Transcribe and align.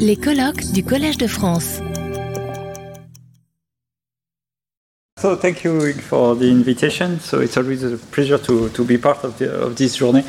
Les 0.00 0.16
colloques 0.16 0.72
du 0.72 0.82
Collège 0.82 1.18
de 1.18 1.26
France. 1.26 1.80
So 5.18 5.36
thank 5.36 5.64
you 5.64 5.92
for 5.94 6.36
the 6.36 6.44
invitation. 6.44 7.18
So 7.20 7.40
it's 7.40 7.56
always 7.56 7.82
a 7.84 7.96
pleasure 7.96 8.38
to, 8.38 8.68
to 8.68 8.84
be 8.84 8.98
part 8.98 9.24
of, 9.24 9.38
the, 9.38 9.50
of 9.52 9.76
this 9.76 9.96
journey. 9.96 10.24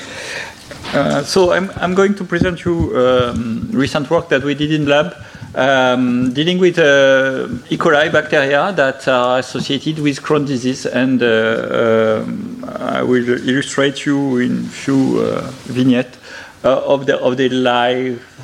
Uh, 0.94 1.24
so 1.24 1.52
I'm, 1.52 1.70
I'm 1.78 1.94
going 1.94 2.16
to 2.16 2.24
present 2.24 2.64
you 2.64 2.96
um, 2.96 3.70
recent 3.72 4.10
work 4.10 4.30
that 4.30 4.44
we 4.44 4.56
did 4.56 4.72
in 4.72 4.86
lab 4.86 5.14
um, 5.55 6.34
dealing 6.34 6.59
with 6.59 6.77
uh, 6.77 7.47
E. 7.70 7.77
coli 7.77 8.11
bacteria 8.11 8.71
that 8.73 9.07
are 9.07 9.39
associated 9.39 9.99
with 9.99 10.21
Crohn's 10.21 10.47
disease, 10.47 10.86
and 10.86 11.21
uh, 11.23 12.21
um, 12.23 12.65
I 12.79 13.02
will 13.02 13.27
illustrate 13.27 14.05
you 14.05 14.38
in 14.38 14.63
few 14.63 15.20
uh, 15.20 15.41
vignettes 15.65 16.18
uh, 16.63 16.81
of 16.86 17.07
the 17.07 17.18
of 17.18 17.38
the 17.38 17.49
life 17.49 18.38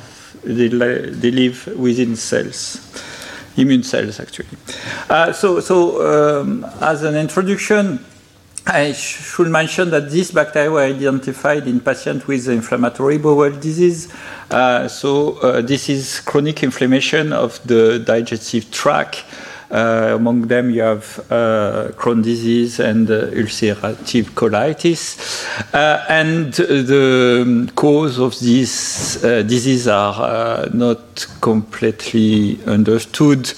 they, 0.44 0.68
they 0.68 1.30
live 1.30 1.66
within 1.76 2.16
cells 2.16 2.80
immune 3.56 3.82
cells 3.82 4.20
actually. 4.20 4.48
Uh, 5.08 5.32
so, 5.32 5.60
so 5.60 6.40
um, 6.40 6.64
as 6.80 7.02
an 7.02 7.16
introduction, 7.16 8.04
I 8.66 8.92
should 8.92 9.48
mention 9.48 9.90
that 9.90 10.10
these 10.10 10.30
bacteria 10.30 10.70
were 10.70 10.80
identified 10.80 11.66
in 11.66 11.80
patients 11.80 12.26
with 12.26 12.48
inflammatory 12.48 13.18
bowel 13.18 13.50
disease. 13.50 14.12
Uh, 14.50 14.88
so 14.88 15.38
uh, 15.40 15.60
this 15.60 15.88
is 15.90 16.20
chronic 16.20 16.62
inflammation 16.62 17.32
of 17.32 17.60
the 17.66 17.98
digestive 17.98 18.70
tract. 18.70 19.24
Uh, 19.70 20.12
among 20.14 20.42
them, 20.42 20.70
you 20.70 20.82
have 20.82 21.18
uh, 21.30 21.88
Crohn's 21.96 22.24
disease 22.24 22.80
and 22.80 23.10
uh, 23.10 23.26
ulcerative 23.30 24.26
colitis. 24.34 25.16
Uh, 25.72 26.04
and 26.08 26.52
the 26.52 27.70
cause 27.74 28.18
of 28.18 28.38
these 28.40 29.20
diseases 29.22 29.88
are 29.88 30.68
not 30.72 31.26
completely 31.40 32.58
understood. 32.66 33.52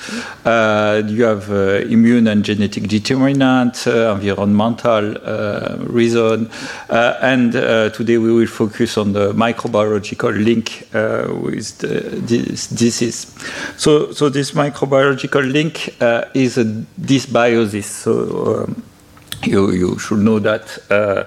you 0.45 1.25
have 1.25 1.51
immune 1.91 2.29
and 2.29 2.45
genetic 2.45 2.89
determinant, 2.89 3.87
environmental 3.87 5.15
reason, 5.87 6.49
and 6.89 7.53
today 7.53 8.19
we 8.19 8.33
will 8.33 8.47
focus 8.47 8.97
on 8.97 9.13
the 9.13 9.33
microbiological 9.33 10.33
link 10.45 10.87
with 11.43 11.79
the, 11.79 12.01
this 12.21 12.69
disease. 12.69 13.27
So, 13.77 14.13
so 14.13 14.29
this 14.29 14.53
microbiological 14.53 15.51
link 15.53 15.96
uh, 15.96 15.96
is 16.35 16.59
a 16.59 16.65
dysbiosis. 17.01 17.85
So 17.85 18.65
um, 18.65 18.83
you, 19.45 19.71
you 19.73 19.99
should 19.99 20.19
know 20.19 20.39
that 20.39 20.79
uh, 20.91 21.25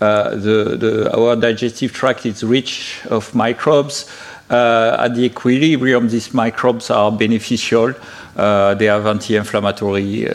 uh, 0.00 0.30
the, 0.30 0.76
the, 0.78 1.16
our 1.16 1.36
digestive 1.36 1.92
tract 1.92 2.24
is 2.24 2.42
rich 2.42 3.02
of 3.10 3.34
microbes. 3.34 4.10
at 4.50 5.14
the 5.14 5.24
equilibrium, 5.24 6.08
these 6.08 6.32
microbes 6.32 6.90
are 6.90 7.12
beneficial. 7.12 7.92
they 8.34 8.86
have 8.86 9.06
anti-inflammatory 9.06 10.26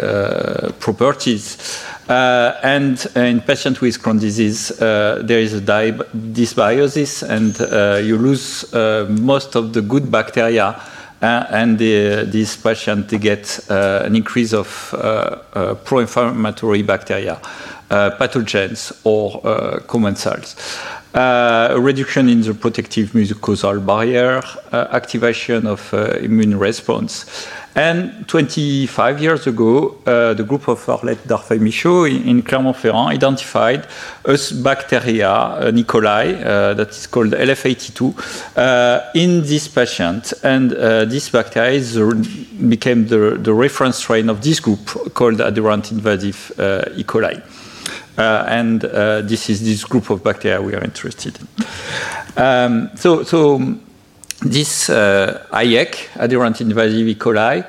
properties. 0.79 1.83
Uh, 2.07 2.55
and 2.61 3.07
uh, 3.15 3.21
in 3.21 3.41
patients 3.41 3.81
with 3.81 3.99
Crohn's 3.99 4.21
disease, 4.21 4.79
uh, 4.79 5.23
there 5.23 5.39
is 5.39 5.55
a 5.55 5.61
dysbiosis, 5.61 7.23
and 7.27 7.57
you 8.05 8.17
lose 8.17 8.71
most 9.19 9.55
of 9.55 9.73
the 9.73 9.81
good 9.81 10.11
bacteria 10.11 10.65
uh, 10.65 10.89
and 11.25 11.77
the, 11.77 12.25
these 12.25 12.55
patients 12.57 13.11
they 13.11 13.17
get 13.17 13.59
uh, 13.69 14.03
an 14.05 14.15
increase 14.15 14.53
of 14.53 14.93
uh, 14.93 15.75
pro-inflammatory 15.83 16.81
bacteria, 16.81 17.39
pathogens, 17.89 18.91
or 19.03 19.41
commensals. 19.87 20.55
Uh, 20.57 21.04
a 21.15 21.79
reduction 21.79 22.27
in 22.27 22.41
the 22.41 22.53
protective 22.53 23.11
mucosal 23.13 23.85
barrier, 23.85 24.41
uh, 24.71 24.87
activation 24.91 25.65
of 25.65 25.93
uh, 25.93 26.17
immune 26.19 26.59
response. 26.59 27.47
And 27.77 28.25
25 28.27 29.21
years 29.21 29.47
ago, 29.47 29.97
uh, 30.05 30.33
the 30.33 30.43
group 30.43 30.69
of 30.69 30.85
Arlette 30.85 31.27
Darfay-Michaud 31.27 32.05
in, 32.05 32.41
Clermont-Ferrand 32.41 33.09
identified 33.09 33.85
a 34.23 34.37
bacteria, 34.63 35.71
E. 35.73 35.83
coli, 35.83 36.41
uh, 36.41 36.73
that 36.73 36.89
is 36.91 37.07
called 37.07 37.33
LF82, 37.33 38.57
uh, 38.57 39.11
in 39.13 39.41
this 39.41 39.67
patient. 39.67 40.33
And 40.43 40.71
this 40.71 41.29
bacteria 41.29 41.81
became 42.69 43.07
the 43.07 43.53
reference 43.53 43.97
strain 43.97 44.29
of 44.29 44.41
this 44.41 44.61
group 44.61 45.13
called 45.13 45.41
adherent 45.41 45.91
invasive 45.91 46.53
E. 46.95 47.03
coli. 47.03 47.41
Uh, 48.17 48.45
and 48.47 48.85
uh, 48.85 49.21
this 49.21 49.49
is 49.49 49.61
this 49.61 49.83
group 49.83 50.09
of 50.09 50.23
bacteria 50.23 50.61
we 50.61 50.73
are 50.73 50.83
interested 50.83 51.37
in. 51.37 51.47
Um, 52.37 52.89
so, 52.95 53.23
so 53.23 53.59
this 54.41 54.89
uh, 54.89 55.45
IEC, 55.51 56.15
adherent 56.15 56.61
invasive 56.61 57.07
E. 57.07 57.15
coli, 57.15 57.65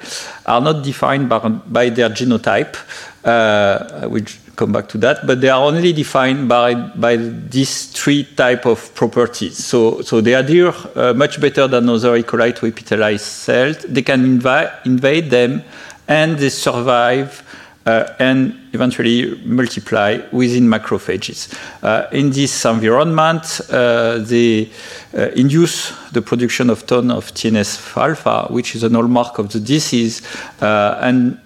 are 0.46 0.60
not 0.60 0.84
defined 0.84 1.28
by, 1.28 1.38
by 1.48 1.88
their 1.88 2.10
genotype. 2.10 2.76
Uh, 3.24 4.08
will 4.08 4.24
come 4.54 4.72
back 4.72 4.88
to 4.88 4.98
that, 4.98 5.26
but 5.26 5.40
they 5.40 5.48
are 5.48 5.62
only 5.62 5.92
defined 5.92 6.48
by, 6.48 6.74
by 6.74 7.16
these 7.16 7.86
three 7.86 8.24
type 8.24 8.66
of 8.66 8.94
properties. 8.94 9.56
So, 9.58 10.00
so 10.02 10.20
they 10.20 10.34
adhere 10.34 10.72
uh, 10.94 11.12
much 11.12 11.40
better 11.40 11.66
than 11.66 11.88
other 11.88 12.16
E. 12.16 12.22
coli 12.22 12.54
to 12.56 12.66
epithelial 12.66 13.18
cells. 13.18 13.78
They 13.78 14.02
can 14.02 14.38
invi- 14.38 14.86
invade 14.86 15.30
them, 15.30 15.62
and 16.08 16.38
they 16.38 16.50
survive 16.50 17.42
uh, 17.86 18.14
and 18.18 18.65
eventually 18.76 19.34
multiply 19.44 20.20
within 20.32 20.68
macrophages. 20.68 21.52
Uh, 21.82 22.06
in 22.12 22.30
this 22.30 22.64
environment, 22.64 23.60
uh, 23.70 24.18
they 24.18 24.70
uh, 25.16 25.28
induce 25.42 25.92
the 26.12 26.22
production 26.22 26.70
of 26.70 26.86
ton 26.86 27.10
of 27.10 27.32
TNF-alpha, 27.32 28.46
which 28.50 28.76
is 28.76 28.82
an 28.82 28.94
hallmark 28.94 29.38
of 29.38 29.48
the 29.48 29.60
disease, 29.60 30.22
uh, 30.60 30.98
and 31.00 31.38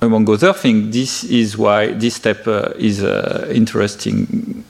among 0.00 0.28
other 0.28 0.52
things, 0.52 0.92
this 0.92 1.24
is 1.24 1.56
why 1.56 1.92
this 1.92 2.14
step 2.16 2.46
uh, 2.46 2.72
is 2.76 3.02
interesting 3.50 4.64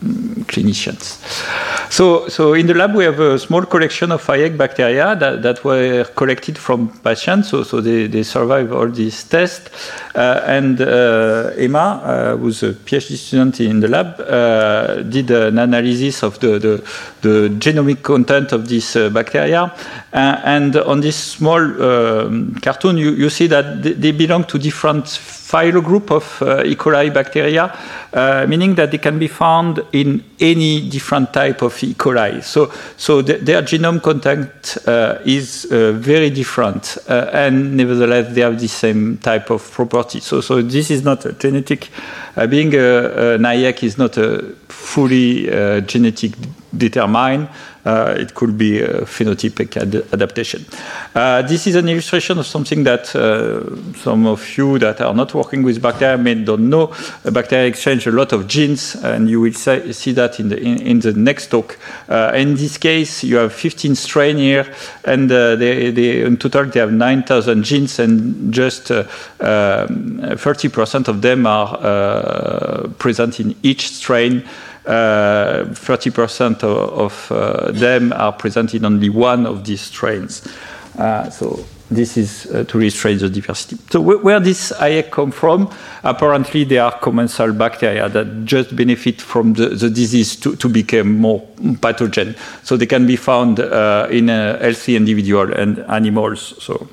clinicians. 0.00 1.18
So, 1.90 2.28
so 2.28 2.54
in 2.54 2.66
the 2.66 2.74
lab, 2.74 2.94
we 2.94 3.04
have 3.04 3.18
a 3.18 3.38
small 3.38 3.62
collection 3.62 4.12
of 4.12 4.24
IEC 4.26 4.56
bacteria 4.56 5.16
that, 5.16 5.42
that 5.42 5.64
were 5.64 6.04
collected 6.14 6.58
from 6.58 6.88
patients. 7.00 7.48
So, 7.48 7.62
so 7.62 7.80
they, 7.80 8.06
they 8.06 8.22
survive 8.22 8.72
all 8.72 8.88
these 8.88 9.24
tests. 9.24 9.70
Uh, 10.14 10.42
and 10.46 10.80
uh, 10.80 11.52
Emma, 11.56 11.78
uh, 11.78 12.36
who's 12.36 12.62
a 12.62 12.72
PhD 12.72 13.16
student 13.16 13.60
in 13.60 13.80
the 13.80 13.88
lab, 13.88 14.20
uh, 14.20 15.02
did 15.02 15.30
an 15.30 15.58
analysis 15.58 16.22
of 16.22 16.38
the, 16.40 16.58
the, 16.58 16.84
the 17.22 17.48
genomic 17.58 18.02
content 18.02 18.52
of 18.52 18.68
this 18.68 18.96
uh, 18.96 19.08
bacteria. 19.10 19.74
Uh, 20.12 20.40
and 20.44 20.76
on 20.76 21.00
this 21.00 21.16
small 21.16 21.60
um, 21.82 22.54
cartoon, 22.56 22.96
you, 22.98 23.12
you 23.12 23.30
see 23.30 23.46
that 23.46 23.82
they 23.82 24.12
belong 24.12 24.44
to 24.44 24.58
different 24.58 25.06
phylogroup 25.48 26.10
of 26.10 26.42
uh, 26.42 26.62
E. 26.64 26.76
coli 26.76 27.12
bacteria, 27.12 27.72
uh, 28.12 28.46
meaning 28.46 28.74
that 28.74 28.90
they 28.90 28.98
can 28.98 29.18
be 29.18 29.28
found 29.28 29.82
in 29.92 30.22
any 30.40 30.88
different 30.90 31.32
type 31.32 31.62
of 31.62 31.82
E. 31.82 31.94
coli. 31.94 32.42
So, 32.42 32.70
so 32.96 33.22
the, 33.22 33.38
their 33.38 33.62
genome 33.62 34.02
content 34.02 34.76
uh, 34.86 35.18
is 35.24 35.66
uh, 35.70 35.92
very 35.92 36.28
different, 36.28 36.98
uh, 37.08 37.30
and 37.32 37.76
nevertheless 37.76 38.34
they 38.34 38.42
have 38.42 38.60
the 38.60 38.68
same 38.68 39.16
type 39.18 39.48
of 39.50 39.62
property. 39.72 40.20
So, 40.20 40.42
so 40.42 40.60
this 40.60 40.90
is 40.90 41.02
not 41.02 41.24
a 41.24 41.32
genetic. 41.32 41.88
Uh, 42.36 42.46
being 42.46 42.74
a, 42.74 43.38
IEC 43.38 43.82
is 43.84 43.96
not 43.96 44.18
a 44.18 44.42
fully 44.68 45.46
genetic 45.86 46.32
determined. 46.76 47.48
Uh, 47.88 48.14
it 48.18 48.34
could 48.34 48.58
be 48.58 48.82
a 48.82 49.06
phenotypic 49.06 49.74
ad 49.78 49.94
adaptation. 50.12 50.62
Uh, 51.14 51.40
this 51.40 51.66
is 51.66 51.74
an 51.74 51.88
illustration 51.88 52.38
of 52.38 52.46
something 52.46 52.84
that 52.84 53.16
uh, 53.16 53.62
some 53.94 54.26
of 54.26 54.58
you 54.58 54.78
that 54.78 55.00
are 55.00 55.14
not 55.14 55.32
working 55.32 55.62
with 55.62 55.80
bacteria 55.80 56.18
may 56.18 56.34
don't 56.34 56.68
know. 56.68 56.92
bacteria 57.32 57.66
exchange 57.66 58.06
a 58.06 58.10
lot 58.10 58.34
of 58.34 58.46
genes, 58.46 58.94
and 58.96 59.30
you 59.30 59.40
will 59.40 59.54
say, 59.54 59.90
see 59.92 60.12
that 60.12 60.38
in 60.38 60.50
the, 60.50 60.60
in, 60.60 60.82
in 60.82 61.00
the 61.00 61.14
next 61.14 61.46
talk. 61.46 61.78
in 62.34 62.56
this 62.56 62.76
case, 62.76 63.24
you 63.24 63.36
have 63.36 63.54
15 63.54 63.94
strains 63.94 64.38
here, 64.38 64.66
and 65.04 65.30
they, 65.30 65.90
they, 65.90 66.20
in 66.20 66.36
total 66.36 66.66
they 66.66 66.80
have 66.80 66.92
9,000 66.92 67.62
genes, 67.62 67.98
and 67.98 68.52
just 68.52 68.88
30% 68.88 70.94
um, 70.94 71.14
of 71.14 71.22
them 71.22 71.46
are 71.46 72.88
present 72.98 73.40
in 73.40 73.56
each 73.62 73.88
strain. 73.88 74.44
30% 74.88 76.62
uh, 76.62 76.66
of, 76.66 77.30
uh, 77.30 77.70
them 77.72 78.12
are 78.12 78.32
present 78.32 78.74
in 78.74 78.84
only 78.84 79.10
one 79.10 79.46
of 79.46 79.64
these 79.64 79.82
strains. 79.82 80.46
Uh, 80.98 81.30
so 81.30 81.64
this 81.90 82.16
is 82.16 82.46
uh, 82.46 82.64
to 82.64 82.80
illustrate 82.80 83.16
the 83.16 83.28
diversity. 83.28 83.76
So 83.90 84.02
wh 84.02 84.24
where 84.24 84.40
this 84.40 84.72
IEC 84.72 85.10
come 85.10 85.30
from? 85.30 85.70
Apparently, 86.02 86.64
they 86.64 86.78
are 86.78 86.92
commensal 86.92 87.52
bacteria 87.52 88.08
that 88.08 88.44
just 88.44 88.74
benefit 88.74 89.20
from 89.20 89.54
the, 89.54 89.68
the 89.68 89.88
disease 89.88 90.36
to, 90.36 90.56
to 90.56 90.68
become 90.68 91.18
more 91.18 91.40
pathogen. 91.80 92.36
So 92.62 92.76
they 92.76 92.86
can 92.86 93.06
be 93.06 93.16
found 93.16 93.60
uh, 93.60 94.08
in 94.10 94.28
a 94.28 94.58
healthy 94.58 94.96
individual 94.96 95.52
and 95.52 95.78
animals. 95.88 96.54
So, 96.62 96.88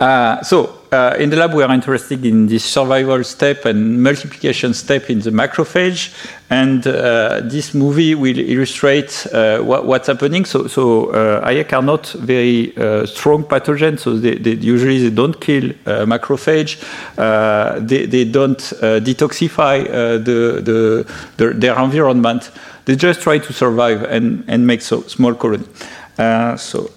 uh, 0.00 0.42
so 0.42 0.83
uh, 0.94 1.16
in 1.18 1.30
the 1.30 1.36
lab, 1.36 1.52
we 1.52 1.62
are 1.62 1.72
interested 1.72 2.24
in 2.24 2.46
this 2.46 2.64
survival 2.64 3.24
step 3.24 3.64
and 3.64 4.00
multiplication 4.02 4.72
step 4.72 5.10
in 5.10 5.18
the 5.20 5.30
macrophage. 5.30 6.14
And 6.50 6.86
uh, 6.86 7.40
this 7.42 7.74
movie 7.74 8.14
will 8.14 8.38
illustrate 8.38 9.26
uh, 9.32 9.58
what, 9.58 9.86
what's 9.86 10.06
happening. 10.06 10.44
So, 10.44 10.68
so 10.68 11.10
uh, 11.10 11.48
IEC 11.48 11.72
are 11.72 11.82
not 11.82 12.06
very 12.12 12.76
uh, 12.76 13.06
strong 13.06 13.42
pathogens. 13.42 14.00
So 14.00 14.16
they, 14.16 14.36
they, 14.36 14.52
usually 14.52 15.08
they 15.08 15.14
don't 15.14 15.40
kill 15.40 15.70
uh, 15.70 16.06
macrophage. 16.06 16.78
they, 17.88 18.06
they 18.06 18.24
don't 18.24 18.58
detoxify 18.58 19.84
the, 20.24 20.62
the, 20.62 21.06
the, 21.36 21.54
their 21.54 21.76
environment. 21.78 22.52
They 22.84 22.94
just 22.94 23.20
try 23.20 23.38
to 23.38 23.52
survive 23.52 24.02
and, 24.04 24.44
and 24.46 24.66
make 24.66 24.82
so 24.82 25.02
small 25.02 25.34
colony. 25.34 25.66
so 26.56 26.90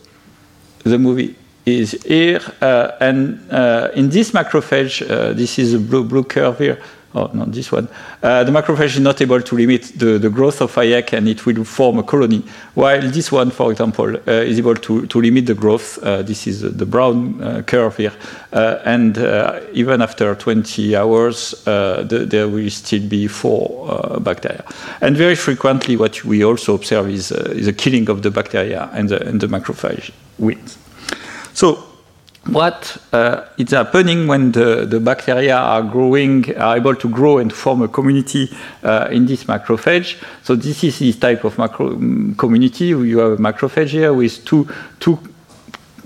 the 0.83 1.00
movie 1.00 1.35
is 1.67 1.91
here. 2.03 2.41
Uh, 2.61 2.91
and 2.99 3.39
uh, 3.51 3.89
in 3.93 4.09
this 4.09 4.31
macrophage, 4.31 5.07
uh, 5.09 5.33
this 5.33 5.59
is 5.59 5.73
a 5.73 5.79
blue, 5.79 6.03
blue 6.03 6.23
curve 6.23 6.57
here. 6.59 6.79
Oh, 7.15 7.31
not 7.33 7.51
this 7.51 7.71
one. 7.71 7.87
Uh, 8.21 8.43
the 8.43 8.51
macrophage 8.51 8.95
is 8.95 8.99
not 8.99 9.19
able 9.21 9.41
to 9.41 9.55
limit 9.55 9.93
the, 9.95 10.19
the 10.19 10.29
growth 10.29 10.61
of 10.61 10.75
IAC 10.75 11.13
and 11.13 11.27
it 11.27 11.45
will 11.45 11.63
form 11.63 11.97
a 11.97 12.03
colony. 12.03 12.43
While 12.75 13.09
this 13.09 13.31
one, 13.31 13.49
for 13.49 13.71
example, 13.71 14.15
uh, 14.15 14.31
is 14.31 14.59
able 14.59 14.75
to, 14.75 15.07
to 15.07 15.21
limit 15.21 15.47
the 15.47 15.55
growth. 15.55 15.97
Uh, 16.03 16.21
this 16.21 16.45
is 16.45 16.61
the 16.61 16.85
brown 16.85 17.63
curve 17.63 17.97
here. 17.97 18.13
and 18.51 19.17
even 19.73 20.01
after 20.01 20.35
20 20.35 20.95
hours, 20.95 21.51
the, 21.63 22.27
there 22.29 22.47
will 22.47 22.69
still 22.69 23.07
be 23.07 23.27
four 23.27 24.19
bacteria. 24.19 24.63
And 25.01 25.17
very 25.17 25.35
frequently, 25.35 25.95
what 25.95 26.23
we 26.23 26.43
also 26.43 26.75
observe 26.75 27.09
is, 27.09 27.31
is 27.31 27.67
a 27.67 27.73
killing 27.73 28.09
of 28.09 28.21
the 28.21 28.29
bacteria 28.29 28.89
and 28.93 29.09
the, 29.09 29.25
and 29.25 29.41
the 29.41 29.47
macrophage 29.47 30.11
wins. 30.37 30.77
So 31.57 31.83
what 32.45 32.98
uh, 33.12 33.45
is 33.57 33.71
happening 33.71 34.27
when 34.27 34.51
the, 34.51 34.86
the, 34.86 35.00
bacteria 35.00 35.57
are 35.57 35.81
growing, 35.81 36.56
are 36.56 36.77
able 36.77 36.95
to 36.95 37.09
grow 37.09 37.39
and 37.39 37.51
form 37.51 37.81
a 37.81 37.88
community 37.88 38.56
uh, 38.83 39.07
in 39.09 39.25
this 39.25 39.45
macrophage. 39.45 40.21
So 40.44 40.56
this 40.56 40.83
is 40.83 41.00
this 41.00 41.18
type 41.18 41.44
of 41.45 41.57
macro 41.57 41.95
mm, 41.95 42.38
community. 42.38 42.86
You 42.86 43.18
have 43.18 43.31
a 43.31 43.38
macrophage 43.38 43.89
here 43.89 44.13
with 44.13 44.45
two, 44.45 44.69
two 45.00 45.18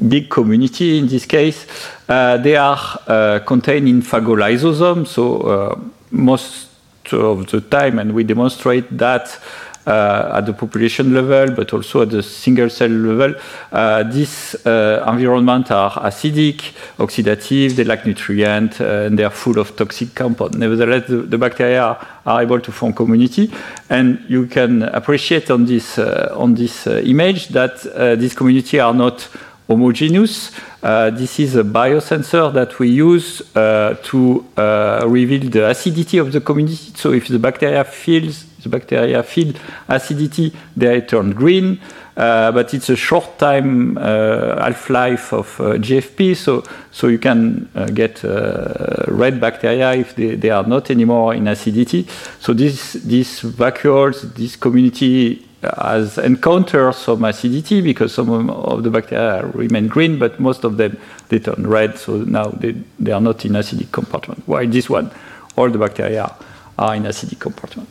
big 0.08 0.30
community 0.30 0.98
in 0.98 1.10
this 1.10 1.26
case. 1.26 1.68
Uh, 2.08 2.38
they 2.38 2.56
are 2.56 2.80
uh, 3.08 3.40
contained 3.46 3.90
in 3.90 4.02
phagolysosome. 4.02 5.06
So 5.06 5.42
uh, 5.42 5.80
most 6.12 6.70
of 7.12 7.48
the 7.48 7.60
time, 7.60 8.00
and 8.00 8.14
we 8.14 8.24
demonstrate 8.24 8.98
that 8.98 9.38
at 9.86 10.42
the 10.46 10.54
population 10.54 11.14
level, 11.14 11.56
but 11.56 11.74
also 11.74 12.02
at 12.02 12.10
the 12.10 12.24
single 12.24 12.70
cell 12.70 12.90
level. 12.90 13.34
Uh, 13.72 14.04
these 14.04 14.56
uh, 14.66 15.06
environments 15.08 15.72
are 15.72 15.92
acidic, 15.92 16.74
oxidative, 16.98 17.76
they 17.76 17.84
lack 17.84 18.06
nutrients, 18.06 18.80
and 18.80 19.18
they 19.18 19.24
are 19.24 19.32
full 19.32 19.60
of 19.60 19.76
toxic 19.76 20.14
compounds. 20.14 20.58
Nevertheless, 20.58 21.08
the, 21.08 21.18
the 21.18 21.38
bacteria 21.38 21.98
are 22.26 22.42
able 22.42 22.60
to 22.60 22.72
form 22.72 22.94
community, 22.94 23.52
and 23.90 24.24
you 24.28 24.46
can 24.48 24.84
appreciate 24.84 25.50
on 25.50 25.66
this 25.66 25.98
on 25.98 26.56
this 26.56 26.88
image 26.88 27.50
that 27.50 27.82
these 28.20 28.36
community 28.36 28.80
are 28.80 28.94
not 28.94 29.28
homogeneous. 29.72 30.52
Uh, 30.84 31.10
this 31.12 31.40
is 31.40 31.56
a 31.56 31.64
biosensor 31.64 32.52
that 32.54 32.80
we 32.80 32.90
use 32.90 33.42
uh, 33.56 33.96
to 34.04 34.46
uh, 34.58 35.04
reveal 35.08 35.50
the 35.50 35.70
acidity 35.70 36.18
of 36.18 36.32
the 36.32 36.42
community. 36.42 36.92
So 36.96 37.14
if 37.14 37.28
the 37.28 37.40
bacteria 37.40 37.84
feels 37.84 38.46
the 38.64 38.70
bacteria 38.70 39.24
feel 39.24 39.54
acidity, 39.88 40.54
they 40.76 41.02
turn 41.02 41.32
green. 41.32 41.80
Uh, 42.18 42.52
but 42.52 42.74
it's 42.74 42.90
a 42.90 42.96
short 42.96 43.40
time 43.40 43.98
uh, 43.98 44.62
half-life 44.62 45.32
of 45.32 45.60
uh, 45.62 45.64
GFP, 45.78 46.36
so 46.36 46.62
so 46.92 47.08
you 47.08 47.18
can 47.18 47.70
uh, 47.74 47.86
get 47.86 48.26
uh, 48.26 49.06
red 49.08 49.40
bacteria 49.40 49.94
if 49.94 50.14
they, 50.16 50.36
they 50.36 50.50
are 50.50 50.68
not 50.68 50.92
anymore 50.92 51.34
in 51.34 51.48
acidity. 51.48 52.06
So 52.40 52.54
this 52.54 52.94
these 52.94 53.40
vacuoles, 53.42 54.36
this 54.36 54.58
community 54.58 55.48
has 55.62 56.18
encountered 56.18 56.96
some 56.96 57.24
acidity 57.24 57.82
because 57.82 58.14
some 58.14 58.50
of 58.50 58.84
the 58.84 58.90
bacteria 58.90 59.46
remain 59.46 59.88
green, 59.88 60.20
but 60.20 60.40
most 60.40 60.64
of 60.64 60.78
them 60.78 60.98
they 61.30 61.40
turn 61.40 61.66
red. 61.66 61.98
So 61.98 62.18
now 62.18 62.50
they, 62.50 62.76
they 63.00 63.14
are 63.14 63.22
not 63.22 63.46
in 63.46 63.54
acidic 63.54 63.92
compartment. 63.92 64.44
While 64.48 64.68
this 64.68 64.90
one, 64.90 65.12
all 65.56 65.70
the 65.70 65.78
bacteria 65.78 66.36
are 66.82 66.96
in 66.96 67.04
acidic 67.04 67.40
compartment. 67.40 67.88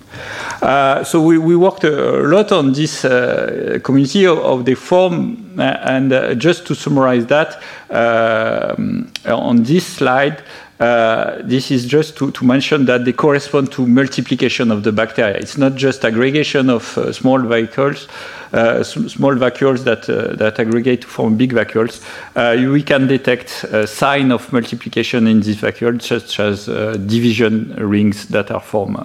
Uh, 0.61 1.05
so 1.05 1.23
we, 1.23 1.39
we, 1.39 1.55
worked 1.55 1.85
a 1.85 2.23
lot 2.27 2.51
on 2.53 2.73
this 2.73 3.05
uh, 3.05 3.79
community 3.85 4.27
of, 4.27 4.39
of, 4.39 4.65
the 4.65 4.75
form, 4.75 5.59
uh, 5.59 5.63
and 5.63 6.13
uh, 6.13 6.35
just 6.35 6.67
to 6.67 6.75
summarize 6.75 7.25
that, 7.27 7.63
um, 7.91 9.13
on 9.27 9.63
this 9.63 9.87
slide, 9.87 10.43
uh, 10.81 11.43
this 11.45 11.71
is 11.71 11.85
just 11.85 12.17
to, 12.17 12.31
to, 12.31 12.43
mention 12.45 12.87
that 12.87 13.05
they 13.05 13.13
correspond 13.13 13.71
to 13.71 13.87
multiplication 13.87 14.71
of 14.71 14.83
the 14.83 14.91
bacteria. 14.91 15.37
It's 15.37 15.59
not 15.59 15.75
just 15.75 16.07
aggregation 16.07 16.71
of 16.71 16.97
uh, 16.97 17.13
small 17.13 17.39
vacuoles, 17.39 18.09
uh, 18.55 18.83
small 18.83 19.35
vacuoles 19.35 19.85
that, 19.85 20.09
uh, 20.09 20.35
that 20.37 20.59
aggregate 20.59 21.03
to 21.03 21.07
form 21.07 21.37
big 21.37 21.53
vacuoles. 21.53 22.03
Uh, 22.35 22.71
we 22.73 22.83
can 22.83 23.07
detect 23.07 23.65
a 23.65 23.87
sign 23.87 24.33
of 24.33 24.51
multiplication 24.55 25.27
in 25.27 25.41
these 25.41 25.61
vacuoles, 25.61 26.01
such 26.01 26.41
as 26.41 26.65
division 27.07 27.75
rings 27.77 28.29
that 28.29 28.51
are 28.51 28.61
formed 28.61 28.97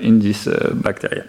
in 0.00 0.18
this 0.18 0.46
bacteria. 0.74 1.24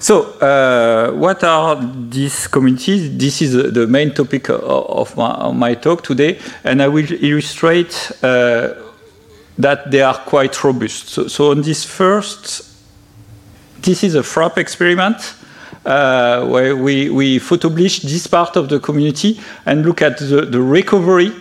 So, 0.00 0.32
uh, 0.40 1.12
what 1.12 1.44
are 1.44 1.76
these 2.08 2.48
communities? 2.48 3.18
This 3.18 3.42
is 3.42 3.52
the 3.52 3.86
main 3.86 4.14
topic 4.14 4.48
of 4.48 5.14
my, 5.14 5.30
of 5.30 5.54
my 5.54 5.74
talk 5.74 6.02
today, 6.02 6.38
and 6.64 6.80
I 6.80 6.88
will 6.88 7.04
illustrate 7.22 8.10
uh, 8.22 8.76
that 9.58 9.90
they 9.90 10.00
are 10.00 10.14
quite 10.14 10.64
robust. 10.64 11.10
So, 11.10 11.28
so, 11.28 11.50
on 11.50 11.60
this 11.60 11.84
first, 11.84 12.62
this 13.82 14.02
is 14.02 14.14
a 14.14 14.22
FRAP 14.22 14.56
experiment. 14.56 15.34
Uh, 15.84 16.46
where 16.46 16.76
we, 16.76 17.08
we 17.08 17.38
photoblish 17.38 18.02
this 18.02 18.26
part 18.26 18.54
of 18.54 18.68
the 18.68 18.78
community 18.78 19.40
and 19.64 19.86
look 19.86 20.02
at 20.02 20.18
the, 20.18 20.42
the 20.42 20.60
recovery 20.60 21.32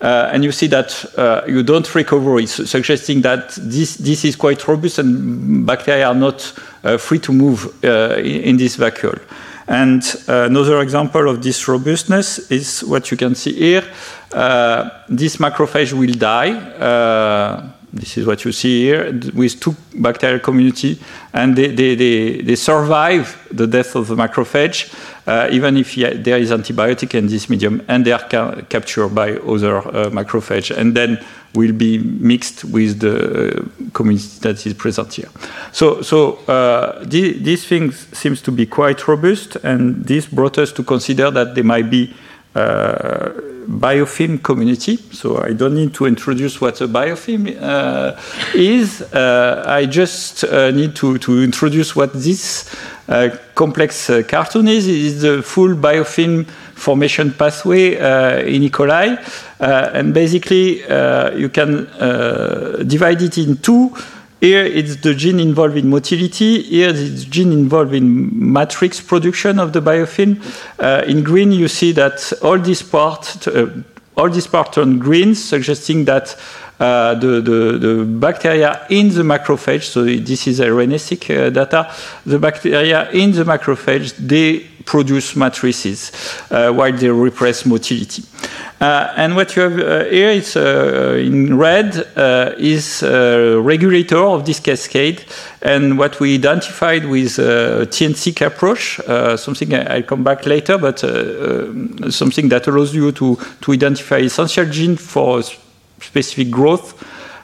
uh, 0.00 0.30
and 0.32 0.44
you 0.44 0.52
see 0.52 0.68
that 0.68 1.04
uh, 1.18 1.42
you 1.48 1.64
don't 1.64 1.92
recover 1.94 2.38
it, 2.38 2.48
suggesting 2.48 3.20
that 3.22 3.50
this, 3.60 3.96
this 3.96 4.24
is 4.24 4.36
quite 4.36 4.66
robust 4.68 5.00
and 5.00 5.66
bacteria 5.66 6.06
are 6.06 6.14
not 6.14 6.52
free 6.96 7.18
to 7.18 7.32
move 7.32 7.66
uh, 7.84 8.16
in, 8.16 8.56
this 8.56 8.76
vacuole. 8.76 9.20
And 9.66 10.02
uh, 10.28 10.46
another 10.46 10.80
example 10.80 11.28
of 11.28 11.42
this 11.42 11.68
robustness 11.68 12.50
is 12.50 12.82
what 12.84 13.10
you 13.10 13.16
can 13.16 13.34
see 13.34 13.52
here. 13.52 13.84
Uh, 14.32 14.88
this 15.08 15.36
macrophage 15.36 15.92
will 15.92 16.14
die 16.14 17.74
this 17.92 18.18
is 18.18 18.26
what 18.26 18.44
you 18.44 18.52
see 18.52 18.82
here 18.82 19.12
with 19.34 19.60
two 19.60 19.74
bacterial 19.94 20.40
community, 20.40 20.98
and 21.32 21.56
they, 21.56 21.68
they, 21.68 21.94
they, 21.94 22.42
they 22.42 22.56
survive 22.56 23.48
the 23.50 23.66
death 23.66 23.94
of 23.96 24.08
the 24.08 24.14
macrophage, 24.14 24.94
uh, 25.26 25.48
even 25.50 25.76
if 25.76 25.94
there 25.94 26.38
is 26.38 26.50
antibiotic 26.50 27.14
in 27.14 27.26
this 27.26 27.48
medium, 27.48 27.82
and 27.88 28.04
they 28.04 28.12
are 28.12 28.28
ca 28.28 28.62
captured 28.68 29.08
by 29.14 29.32
other 29.32 29.78
uh, 29.78 30.10
macrophage, 30.10 30.76
and 30.76 30.94
then 30.94 31.18
will 31.54 31.72
be 31.72 31.98
mixed 31.98 32.64
with 32.64 33.00
the 33.00 33.58
uh, 33.58 33.90
community 33.94 34.38
that 34.40 34.66
is 34.66 34.74
present 34.74 35.14
here. 35.14 35.28
So, 35.72 36.02
so 36.02 36.36
uh, 36.46 37.04
thing 37.04 37.92
seems 37.92 38.42
to 38.42 38.52
be 38.52 38.66
quite 38.66 39.08
robust, 39.08 39.56
and 39.56 40.04
this 40.04 40.26
brought 40.26 40.58
us 40.58 40.72
to 40.72 40.82
consider 40.82 41.30
that 41.30 41.54
there 41.54 41.64
might 41.64 41.90
be 41.90 42.14
biofilm 42.54 44.42
community. 44.42 44.96
So 44.96 45.42
I 45.42 45.52
don't 45.52 45.74
need 45.74 45.94
to 45.94 46.06
introduce 46.06 46.60
what 46.60 46.80
a 46.80 46.88
biofilm 46.88 47.56
uh, 47.60 48.16
is. 48.54 49.02
Uh, 49.02 49.62
I 49.66 49.86
just 49.86 50.44
uh, 50.44 50.70
need 50.70 50.96
to, 50.96 51.18
to 51.18 51.42
introduce 51.42 51.94
what 51.94 52.12
this 52.14 52.74
uh, 53.08 53.36
complex 53.54 54.08
uh, 54.10 54.22
cartoon 54.26 54.68
is. 54.68 54.88
It 54.88 54.96
is 54.96 55.22
the 55.22 55.42
full 55.42 55.74
biofilm 55.74 56.46
formation 56.46 57.32
pathway 57.32 57.94
in 58.54 58.62
E. 58.62 58.70
coli. 58.70 59.18
and 59.58 60.14
basically, 60.14 60.80
you 61.38 61.48
can 61.48 61.88
divide 62.86 63.20
it 63.22 63.36
in 63.38 63.56
two. 63.58 63.94
Here 64.40 64.64
it's 64.64 64.96
the 64.96 65.14
gene 65.14 65.40
involved 65.40 65.76
in 65.76 65.90
motility. 65.90 66.62
Here 66.62 66.90
it's 66.90 67.24
gene 67.24 67.52
involved 67.52 67.92
in 67.92 68.52
matrix 68.52 69.00
production 69.00 69.58
of 69.58 69.72
the 69.72 69.82
biofilm. 69.82 70.40
Uh, 70.78 71.04
in 71.08 71.24
green, 71.24 71.50
you 71.50 71.66
see 71.66 71.90
that 71.92 72.32
all 72.42 72.58
these 72.58 72.82
parts, 72.82 73.48
uh, 73.48 73.82
all 74.16 74.30
these 74.30 74.46
parts 74.46 74.76
turn 74.76 75.00
green, 75.00 75.34
suggesting 75.34 76.04
that 76.04 76.36
uh, 76.78 77.14
the, 77.16 77.40
the, 77.40 77.78
the, 77.78 78.04
bacteria 78.04 78.86
in 78.88 79.08
the 79.08 79.22
macrophage, 79.22 79.82
so 79.82 80.04
this 80.04 80.46
is 80.46 80.60
RNA-seq 80.60 81.30
uh, 81.30 81.50
data, 81.50 81.92
the 82.24 82.38
bacteria 82.38 83.10
in 83.10 83.32
the 83.32 83.42
macrophage, 83.42 84.14
they 84.16 84.64
produce 84.88 85.36
matrices 85.36 86.10
uh, 86.50 86.72
while 86.72 86.96
they 86.96 87.10
repress 87.10 87.66
motility. 87.66 88.22
Uh, 88.80 89.12
and 89.16 89.36
what 89.36 89.54
you 89.54 89.62
have 89.62 89.78
uh, 89.78 90.04
here 90.04 90.30
is 90.30 90.56
uh, 90.56 91.14
in 91.20 91.58
red 91.58 91.94
uh, 92.16 92.52
is 92.56 93.02
a 93.02 93.60
regulator 93.60 94.16
of 94.16 94.46
this 94.46 94.60
cascade. 94.60 95.24
And 95.60 95.98
what 95.98 96.20
we 96.20 96.36
identified 96.36 97.04
with 97.04 97.38
a 97.38 97.86
TNSeq 97.86 98.46
approach, 98.46 98.98
something 99.38 99.74
I, 99.74 99.96
will 99.96 100.02
come 100.04 100.24
back 100.24 100.46
later, 100.46 100.78
but 100.78 101.00
something 102.10 102.48
that 102.48 102.66
allows 102.66 102.94
you 102.94 103.12
to, 103.12 103.36
to 103.60 103.72
identify 103.72 104.18
essential 104.18 104.64
gene 104.64 104.96
for 104.96 105.42
specific 106.00 106.50
growth 106.50 106.94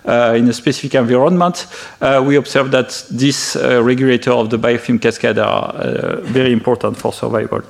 in 0.05 0.49
a 0.49 0.53
specific 0.53 0.95
environment, 0.95 1.67
uh, 2.01 2.23
we 2.27 2.37
observe 2.37 2.71
that 2.71 3.07
this 3.11 3.57
uh, 3.57 3.83
regulator 3.83 4.33
of 4.33 4.51
the 4.51 4.59
biofilm 4.59 5.01
cascade 5.01 5.39
are 5.39 6.21
very 6.23 6.53
important 6.53 6.97
for 6.97 7.13
survival 7.13 7.63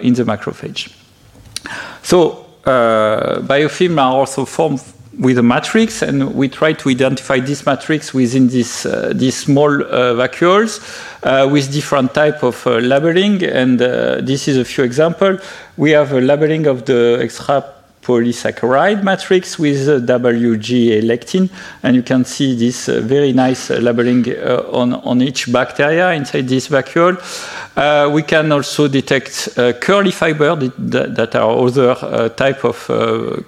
in 0.00 0.14
the 0.14 0.24
macrophage. 0.24 0.92
So 2.02 2.46
biofilm 2.64 3.98
are 3.98 4.12
also 4.12 4.44
formed 4.44 4.80
with 5.18 5.38
a 5.38 5.42
matrix, 5.42 6.02
and 6.02 6.34
we 6.34 6.48
try 6.48 6.72
to 6.72 6.88
identify 6.88 7.40
this 7.40 7.66
matrix 7.66 8.14
within 8.14 8.48
this, 8.48 8.86
uh, 8.86 9.12
these 9.14 9.36
small 9.36 9.82
uh, 9.82 10.14
vacuoles 10.14 10.80
uh, 11.22 11.46
with 11.46 11.70
different 11.72 12.14
type 12.14 12.42
of 12.42 12.64
labeling. 12.64 13.42
And 13.42 13.78
this 13.78 14.48
is 14.48 14.56
a 14.56 14.64
few 14.64 14.84
examples. 14.84 15.40
We 15.76 15.90
have 15.90 16.12
a 16.12 16.20
labeling 16.20 16.66
of 16.66 16.86
the 16.86 17.18
extra 17.20 17.79
polysaccharide 18.10 19.04
matrix 19.04 19.56
with 19.56 19.86
WGA 20.06 21.00
lectin. 21.02 21.48
And 21.82 21.94
you 21.94 22.02
can 22.02 22.24
see 22.24 22.56
this 22.56 22.88
uh, 22.88 23.00
very 23.00 23.32
nice 23.32 23.70
uh, 23.70 23.78
labeling 23.78 24.24
uh, 24.28 24.64
on, 24.72 24.94
on 24.94 25.22
each 25.22 25.52
bacteria 25.52 26.12
inside 26.12 26.48
this 26.48 26.68
vacuole. 26.68 27.16
Uh, 27.76 28.10
we 28.12 28.22
can 28.22 28.50
also 28.50 28.88
detect 28.88 29.48
uh, 29.56 29.72
curly 29.74 30.10
fiber 30.10 30.56
that, 30.56 31.14
that 31.14 31.36
are 31.36 31.50
other 31.50 31.96
uh, 32.00 32.28
type 32.30 32.64
of 32.64 32.78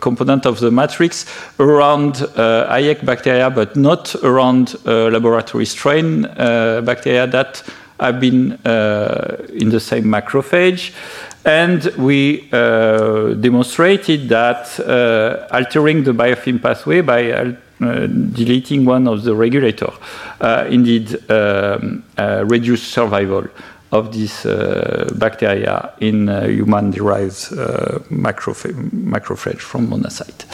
component 0.00 0.46
of 0.46 0.60
the 0.60 0.70
matrix 0.70 1.26
around 1.58 2.14
IEC 2.14 3.04
bacteria, 3.04 3.50
but 3.50 3.74
not 3.74 4.14
around 4.22 4.76
laboratory 4.84 5.66
strain 5.66 6.22
bacteria 6.22 7.26
that 7.26 7.62
have 7.98 8.20
been 8.20 8.52
in 9.60 9.70
the 9.70 9.80
same 9.80 10.04
macrophage. 10.04 10.92
And 11.44 11.84
we 11.96 12.48
uh, 12.52 13.34
demonstrated 13.34 14.28
that 14.28 14.78
uh, 14.78 15.48
altering 15.50 16.04
the 16.04 16.12
biofilm 16.12 16.62
pathway 16.62 17.00
by 17.00 17.32
uh, 17.32 18.06
deleting 18.06 18.84
one 18.84 19.08
of 19.08 19.24
the 19.24 19.34
regulators 19.34 19.94
uh, 20.40 20.66
indeed 20.70 21.18
um, 21.30 22.04
uh, 22.16 22.44
reduce 22.46 22.82
survival 22.82 23.44
of 23.90 24.12
this 24.12 24.46
uh, 24.46 25.10
bacteria 25.16 25.92
in 25.98 26.28
human-derived 26.28 27.50
macrophage 28.10 29.60
from 29.60 29.88
monocyte. 29.88 30.46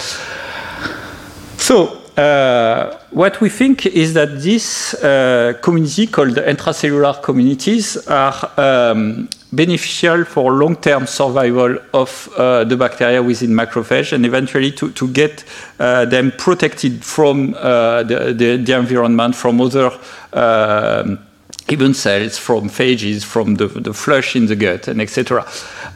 So 1.59 1.99
uh, 2.19 2.99
what 3.11 3.41
we 3.41 3.49
think 3.49 3.87
is 3.87 4.15
that 4.15 4.43
this 4.43 4.95
uh, 4.95 5.53
community 5.63 6.07
called 6.09 6.37
intracellular 6.37 7.23
communities 7.23 7.97
are 8.09 8.51
um, 8.57 9.29
beneficial 9.53 10.25
for 10.25 10.53
long-term 10.53 11.07
survival 11.07 11.79
of 11.95 12.29
uh, 12.37 12.65
the 12.65 12.77
bacteria 12.77 13.23
within 13.23 13.51
macrophage 13.51 14.13
and 14.13 14.27
eventually 14.27 14.71
to, 14.73 14.91
to 14.93 15.09
get 15.09 15.45
uh, 15.79 16.05
them 16.05 16.33
protected 16.33 17.05
from 17.05 17.55
uh, 17.55 18.03
the, 18.03 18.35
the, 18.35 18.57
the, 18.57 18.77
environment, 18.77 19.35
from 19.35 19.61
other 19.61 19.91
um, 20.33 21.19
even 21.71 21.95
cells, 21.95 22.39
from 22.39 22.69
phages, 22.69 23.25
from 23.25 23.57
the, 23.57 23.67
the 23.67 23.93
flush 23.93 24.37
in 24.37 24.47
the 24.47 24.57
gut, 24.57 24.89
and 24.89 25.01
etc. 25.01 25.47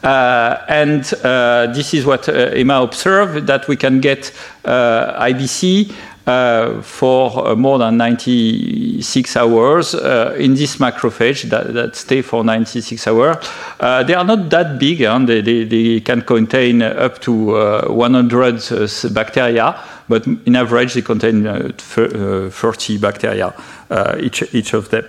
Uh, 0.03 0.65
and 0.69 1.13
uh, 1.23 1.67
this 1.73 1.95
is 1.95 2.05
what 2.05 2.29
uh, 2.29 2.33
Emma 2.33 2.83
observed, 2.83 3.47
that 3.47 3.69
we 3.69 3.77
can 3.77 4.01
get 4.01 4.33
IBC 4.65 5.95
for 6.25 7.49
uh, 7.49 7.55
more 7.57 7.79
than 7.79 7.97
96 7.97 9.37
hours 9.37 9.95
uh, 9.95 10.37
in 10.39 10.55
this 10.55 10.77
macrophage 10.77 11.51
that, 11.51 11.75
that, 11.75 11.97
stay 11.97 12.23
for 12.23 12.45
96 12.45 13.07
hours. 13.09 13.37
Uh, 13.81 14.05
they 14.05 14.15
are 14.15 14.25
not 14.25 14.49
that 14.51 14.79
big, 14.79 15.01
and 15.01 15.29
they, 15.29 15.41
they, 15.41 15.65
they, 15.65 16.01
can 16.01 16.23
contain 16.23 16.83
up 16.83 17.21
to 17.21 17.57
uh, 17.57 17.89
100 17.89 19.13
bacteria, 19.13 19.75
but 20.09 20.27
in 20.27 20.55
average 20.55 20.95
they 20.95 21.03
contain 21.03 21.73
30 21.73 22.99
bacteria, 22.99 23.53
each, 24.21 24.55
each 24.55 24.75
of 24.75 24.91
them. 24.91 25.05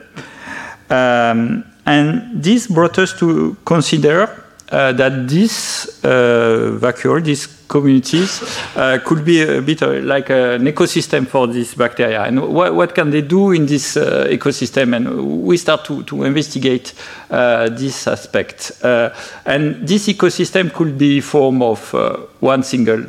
Um, 0.90 1.64
and 1.86 2.44
this 2.44 2.68
brought 2.68 2.98
us 2.98 3.18
to 3.20 3.56
consider 3.66 4.44
that 4.70 5.28
this 5.28 6.00
vacuole, 6.02 7.24
this 7.24 7.63
communities 7.74 8.44
uh, 8.76 9.00
could 9.04 9.26
be 9.26 9.42
a 9.42 9.62
bit 9.62 9.82
uh, 9.82 10.00
like 10.04 10.30
an 10.30 10.66
ecosystem 10.66 11.26
for 11.26 11.48
this 11.48 11.74
bacteria. 11.74 12.22
And 12.22 12.54
what, 12.54 12.76
what 12.76 12.94
can 12.94 13.10
they 13.10 13.22
do 13.22 13.52
in 13.52 13.66
this 13.66 13.98
uh, 13.98 14.28
ecosystem? 14.30 14.96
And 14.96 15.44
we 15.44 15.58
start 15.58 15.84
to, 15.86 16.04
to 16.04 16.24
investigate 16.24 16.94
uh, 17.32 17.70
this 17.70 18.08
aspect. 18.08 18.72
Uh, 18.84 19.10
and 19.46 19.88
this 19.88 20.08
ecosystem 20.08 20.72
could 20.72 21.00
be 21.00 21.20
form 21.20 21.64
of 21.64 21.96
uh, 21.96 22.18
one 22.42 22.62
single 22.62 23.04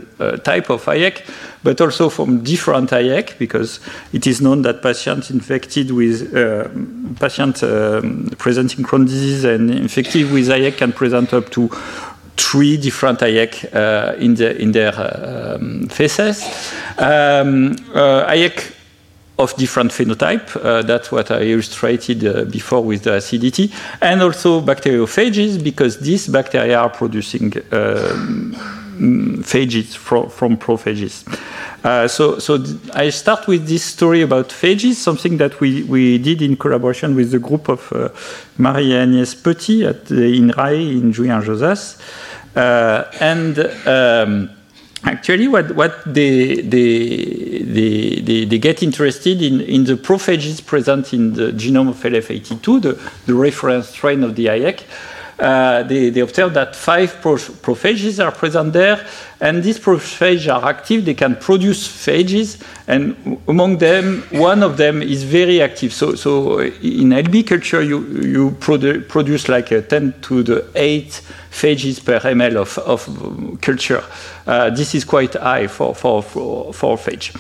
type 0.44 0.70
of 0.70 0.82
IEC, 0.86 1.20
but 1.62 1.80
also 1.80 2.08
from 2.08 2.42
different 2.42 2.90
IEC, 2.90 3.36
because 3.38 3.80
it 4.12 4.26
is 4.26 4.40
known 4.40 4.62
that 4.62 4.80
patients 4.82 5.30
infected 5.30 5.90
with 5.90 6.32
patients 7.20 7.62
um, 7.62 8.30
presenting 8.38 8.84
Crohn's 8.84 9.10
disease 9.10 9.44
and 9.44 9.70
infected 9.70 10.30
with 10.32 10.48
IEC 10.48 10.78
can 10.78 10.92
present 10.92 11.34
up 11.34 11.50
to 11.50 11.68
three 12.36 12.76
different 12.76 13.20
IEC 13.20 13.74
uh, 13.74 14.14
in, 14.18 14.34
the, 14.34 14.60
in 14.60 14.72
their 14.72 14.94
uh, 14.94 15.56
um, 15.56 15.88
faces. 15.88 16.42
Um, 16.98 17.72
uh, 17.94 18.26
IEC 18.30 18.72
of 19.38 19.54
different 19.56 19.90
phenotype. 19.90 20.56
Uh, 20.62 20.82
that's 20.82 21.10
what 21.10 21.30
I 21.30 21.42
illustrated 21.42 22.24
uh, 22.24 22.44
before 22.44 22.82
with 22.84 23.02
the 23.02 23.14
acidity. 23.14 23.72
And 24.00 24.22
also 24.22 24.60
bacteriophages, 24.60 25.62
because 25.62 25.98
these 25.98 26.28
bacteria 26.28 26.78
are 26.78 26.90
producing 26.90 27.52
um, 27.72 28.54
phages 29.42 29.94
from, 29.94 30.28
from 30.30 30.56
prophages. 30.56 31.24
Uh, 31.82 32.08
so, 32.08 32.38
so 32.38 32.64
I 32.94 33.10
start 33.10 33.46
with 33.46 33.68
this 33.68 33.84
story 33.84 34.22
about 34.22 34.48
phages, 34.48 34.94
something 34.94 35.36
that 35.36 35.60
we, 35.60 35.82
we 35.84 36.18
did 36.18 36.40
in 36.40 36.56
collaboration 36.56 37.14
with 37.14 37.30
the 37.30 37.38
group 37.38 37.68
of 37.68 37.92
uh, 37.92 38.08
Marie-Agnès 38.56 39.42
Petit 39.42 39.84
at 39.84 40.06
the 40.06 40.38
INRAE 40.38 41.02
in 41.02 41.12
Julian-Josas. 41.12 42.00
Uh, 42.56 43.04
and 43.20 43.58
um, 43.86 44.50
actually 45.04 45.48
what, 45.48 45.74
what 45.74 46.02
they, 46.06 46.62
they, 46.62 47.62
they, 47.62 48.20
they, 48.20 48.44
they 48.44 48.58
get 48.58 48.82
interested 48.82 49.42
in, 49.42 49.60
in 49.60 49.84
the 49.84 49.96
prophages 49.96 50.60
present 50.60 51.12
in 51.12 51.34
the 51.34 51.52
genome 51.52 51.90
of 51.90 51.96
LF82, 51.96 52.82
the, 52.82 53.12
the 53.26 53.34
reference 53.34 53.88
strain 53.88 54.22
of 54.22 54.36
the 54.36 54.46
IEC, 54.46 54.80
uh, 54.80 54.84
Uh, 55.38 55.82
they, 55.82 56.10
they 56.10 56.20
observe 56.20 56.54
that 56.54 56.76
five 56.76 57.20
prophages 57.20 58.20
are 58.20 58.30
present 58.30 58.72
there, 58.72 59.04
and 59.40 59.62
these 59.62 59.78
prophages 59.78 60.48
are 60.48 60.64
active. 60.64 61.04
They 61.04 61.14
can 61.14 61.36
produce 61.36 61.86
phages, 61.86 62.60
and 62.86 63.40
among 63.48 63.78
them, 63.78 64.22
one 64.30 64.62
of 64.62 64.76
them 64.76 65.02
is 65.02 65.24
very 65.24 65.60
active. 65.60 65.92
So, 65.92 66.14
so 66.14 66.60
in 66.60 67.10
LB 67.10 67.46
culture, 67.46 67.82
you, 67.82 68.00
you 68.22 68.50
produ 68.52 69.08
produce 69.08 69.48
like 69.48 69.70
a 69.70 69.82
10 69.82 70.14
to 70.22 70.42
the 70.42 70.66
8 70.74 71.22
phages 71.50 72.04
per 72.04 72.18
ml 72.20 72.56
of, 72.56 72.78
of 72.78 73.60
culture. 73.60 74.02
Uh, 74.46 74.70
this 74.70 74.94
is 74.94 75.04
quite 75.04 75.34
high 75.34 75.66
for, 75.66 75.94
for, 75.94 76.22
for, 76.22 76.72
for 76.72 76.96
phage. 76.96 77.34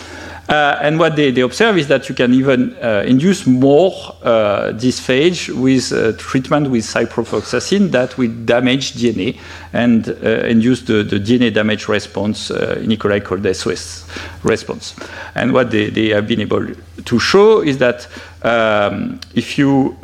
Uh, 0.48 0.78
and 0.82 0.98
what 0.98 1.16
they, 1.16 1.30
they, 1.30 1.40
observe 1.40 1.78
is 1.78 1.88
that 1.88 2.06
you 2.08 2.14
can 2.14 2.34
even 2.34 2.76
uh, 2.82 3.02
induce 3.06 3.46
more 3.46 3.92
uh, 4.22 4.72
this 4.72 5.00
phage 5.00 5.48
with 5.48 5.90
uh, 5.90 6.12
treatment 6.18 6.70
with 6.70 6.84
ciprofloxacin 6.84 7.90
that 7.90 8.18
will 8.18 8.30
damage 8.44 8.92
DNA 8.92 9.38
and 9.74 10.08
uh, 10.08 10.46
induce 10.46 10.82
the, 10.82 11.02
the, 11.02 11.18
DNA 11.18 11.52
damage 11.52 11.88
response 11.88 12.50
uh, 12.52 12.80
called 13.24 13.56
SOS 13.56 14.06
response. 14.44 14.94
And 15.34 15.52
what 15.52 15.72
they, 15.72 15.90
they, 15.90 16.10
have 16.10 16.28
been 16.28 16.40
able 16.40 16.64
to 17.04 17.18
show 17.18 17.60
is 17.60 17.78
that 17.78 18.06
um, 18.42 19.18
if 19.34 19.58
you 19.58 19.96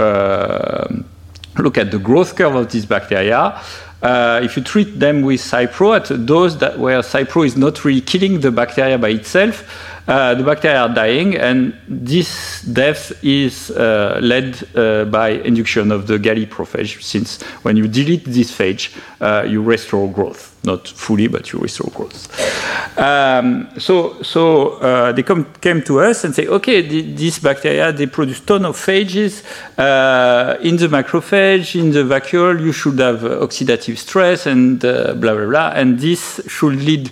look 1.56 1.78
at 1.78 1.92
the 1.92 2.00
growth 2.02 2.34
curve 2.34 2.56
of 2.56 2.72
these 2.72 2.84
bacteria, 2.84 3.62
uh, 4.02 4.40
if 4.42 4.56
you 4.56 4.64
treat 4.64 4.98
them 4.98 5.22
with 5.22 5.40
Cipro 5.40 5.94
at 5.94 6.10
a 6.10 6.18
dose 6.18 6.56
that 6.56 6.78
where 6.78 7.00
Cipro 7.00 7.46
is 7.46 7.56
not 7.56 7.84
really 7.84 8.00
killing 8.00 8.40
the 8.40 8.50
bacteria 8.50 8.98
by 8.98 9.10
itself, 9.10 9.64
uh, 10.06 10.34
the 10.34 10.42
bacteria 10.42 10.82
are 10.82 10.94
dying, 10.94 11.36
and 11.36 11.74
this 11.88 12.62
death 12.62 13.12
is 13.22 13.70
uh, 13.70 14.18
led 14.22 14.56
uh, 14.76 15.04
by 15.06 15.30
induction 15.30 15.92
of 15.92 16.06
the 16.06 16.18
galliprophage, 16.18 17.02
since 17.02 17.42
when 17.62 17.76
you 17.76 17.86
delete 17.88 18.24
this 18.24 18.50
phage, 18.50 18.96
uh, 19.20 19.44
you 19.46 19.62
restore 19.62 20.10
growth. 20.10 20.48
Not 20.62 20.86
fully, 20.88 21.26
but 21.26 21.52
you 21.52 21.58
restore 21.58 21.90
growth. 21.94 22.28
Um, 22.98 23.70
so 23.78 24.22
so 24.22 24.72
uh, 24.72 25.12
they 25.12 25.22
come, 25.22 25.46
came 25.58 25.80
to 25.84 26.00
us 26.00 26.24
and 26.24 26.34
say, 26.34 26.46
okay, 26.48 26.82
the, 26.82 27.00
these 27.14 27.38
bacteria, 27.38 27.92
they 27.92 28.06
produce 28.06 28.40
ton 28.40 28.66
of 28.66 28.76
phages 28.76 29.42
uh, 29.78 30.58
in 30.60 30.76
the 30.76 30.88
macrophage, 30.88 31.80
in 31.80 31.92
the 31.92 32.04
vacuole, 32.04 32.60
you 32.60 32.72
should 32.72 32.98
have 32.98 33.20
oxidative 33.20 33.96
stress 33.96 34.44
and 34.44 34.80
blah, 34.80 35.14
blah, 35.14 35.46
blah, 35.46 35.72
and 35.74 35.98
this 35.98 36.42
should 36.46 36.76
lead 36.76 37.10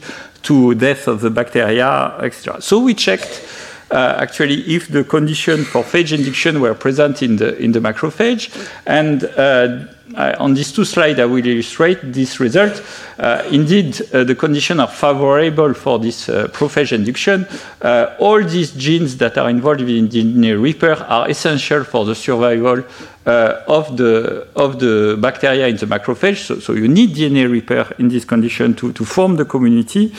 to 0.48 0.74
death 0.74 1.06
of 1.08 1.20
the 1.20 1.30
bacteria, 1.30 2.14
etc. 2.20 2.60
So 2.62 2.80
we 2.80 2.94
checked 2.94 3.44
uh, 3.90 4.16
actually 4.18 4.60
if 4.76 4.88
the 4.88 5.04
condition 5.04 5.64
for 5.64 5.82
phage 5.82 6.12
induction 6.16 6.60
were 6.60 6.74
present 6.74 7.22
in 7.22 7.36
the 7.36 7.56
in 7.58 7.72
the 7.72 7.80
macrophage, 7.80 8.44
and 8.86 9.24
uh, 9.24 9.84
I, 10.18 10.32
on 10.34 10.54
these 10.54 10.72
two 10.72 10.84
slides 10.84 11.20
I 11.20 11.24
will 11.24 11.46
illustrate 11.46 12.00
this 12.02 12.40
result. 12.40 12.82
Uh, 13.18 13.44
indeed, 13.52 14.00
uh, 14.12 14.24
the 14.24 14.34
conditions 14.34 14.80
are 14.80 14.88
favorable 14.88 15.74
for 15.74 16.00
this 16.00 16.28
uh, 16.28 16.48
prophage 16.48 16.92
induction. 16.92 17.46
Uh, 17.80 18.16
all 18.18 18.42
these 18.42 18.72
genes 18.72 19.16
that 19.18 19.38
are 19.38 19.48
involved 19.48 19.80
in 19.80 20.08
DNA 20.08 20.60
repair 20.60 20.96
are 21.04 21.30
essential 21.30 21.84
for 21.84 22.04
the 22.04 22.16
survival 22.16 22.82
uh, 23.26 23.62
of 23.68 23.96
the 23.96 24.48
of 24.56 24.80
the 24.80 25.16
bacteria 25.20 25.68
in 25.68 25.76
the 25.76 25.86
macrophage. 25.86 26.46
So, 26.46 26.58
so, 26.58 26.72
you 26.72 26.88
need 26.88 27.14
DNA 27.14 27.48
repair 27.48 27.86
in 27.98 28.08
this 28.08 28.24
condition 28.24 28.74
to, 28.74 28.92
to 28.92 29.04
form 29.04 29.36
the 29.36 29.44
community, 29.44 30.12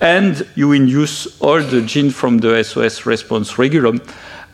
and 0.00 0.46
you 0.54 0.72
induce 0.72 1.40
all 1.40 1.62
the 1.62 1.80
genes 1.80 2.14
from 2.14 2.38
the 2.38 2.62
SOS 2.62 3.06
response 3.06 3.52
regulome. 3.52 4.00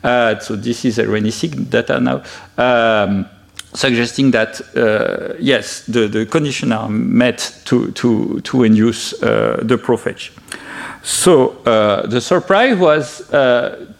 Uh, 0.03 0.37
so 0.39 0.55
this 0.55 0.83
is 0.83 0.99
a 0.99 1.05
RNA-seq 1.05 1.69
data 1.69 1.99
now. 1.99 2.21
Um, 2.57 3.25
suggesting 3.73 4.31
that 4.31 4.61
uh, 4.75 5.35
yes, 5.39 5.85
the, 5.85 6.07
the 6.07 6.25
conditions 6.25 6.71
are 6.71 6.89
met 6.89 7.61
to, 7.65 7.91
to, 7.91 8.39
to 8.41 8.63
induce 8.63 9.13
uh, 9.21 9.59
the 9.63 9.77
prophage. 9.77 10.31
So 11.01 11.49
uh, 11.65 12.07
the 12.07 12.21
surprise 12.21 12.77
was 12.77 13.27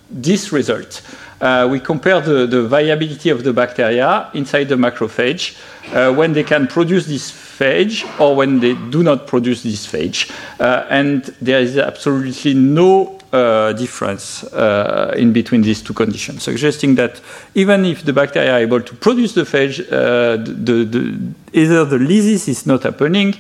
this 0.09 0.51
result 0.51 1.01
uh, 1.43 1.67
we 1.69 1.77
compare 1.77 2.21
the, 2.21 2.47
the, 2.47 2.63
viability 2.67 3.29
of 3.29 3.43
the 3.43 3.51
bacteria 3.51 4.29
inside 4.33 4.69
the 4.69 4.75
macrophage 4.75 5.57
uh, 5.93 6.13
when 6.13 6.31
they 6.31 6.43
can 6.43 6.67
produce 6.67 7.05
this 7.05 7.29
phage 7.31 8.07
or 8.17 8.33
when 8.33 8.61
they 8.61 8.73
do 8.89 9.03
not 9.03 9.27
produce 9.27 9.61
this 9.61 9.85
phage. 9.85 10.31
Uh, 10.59 10.85
and 10.89 11.25
there 11.41 11.59
is 11.59 11.77
absolutely 11.77 12.53
no 12.53 13.19
uh, 13.33 13.73
difference 13.73 14.43
uh, 14.53 15.13
in 15.17 15.33
between 15.33 15.61
these 15.61 15.81
two 15.81 15.93
conditions, 15.93 16.43
suggesting 16.43 16.95
that 16.95 17.19
even 17.55 17.83
if 17.83 18.03
the 18.05 18.13
bacteria 18.13 18.53
are 18.53 18.59
able 18.59 18.81
to 18.81 18.95
produce 18.95 19.33
the 19.33 19.41
phage, 19.41 19.79
uh, 19.91 20.37
the, 20.37 20.85
the, 20.85 21.19
either 21.53 21.83
the 21.83 21.97
lysis 21.97 22.47
is 22.47 22.65
not 22.65 22.83
happening 22.83 23.35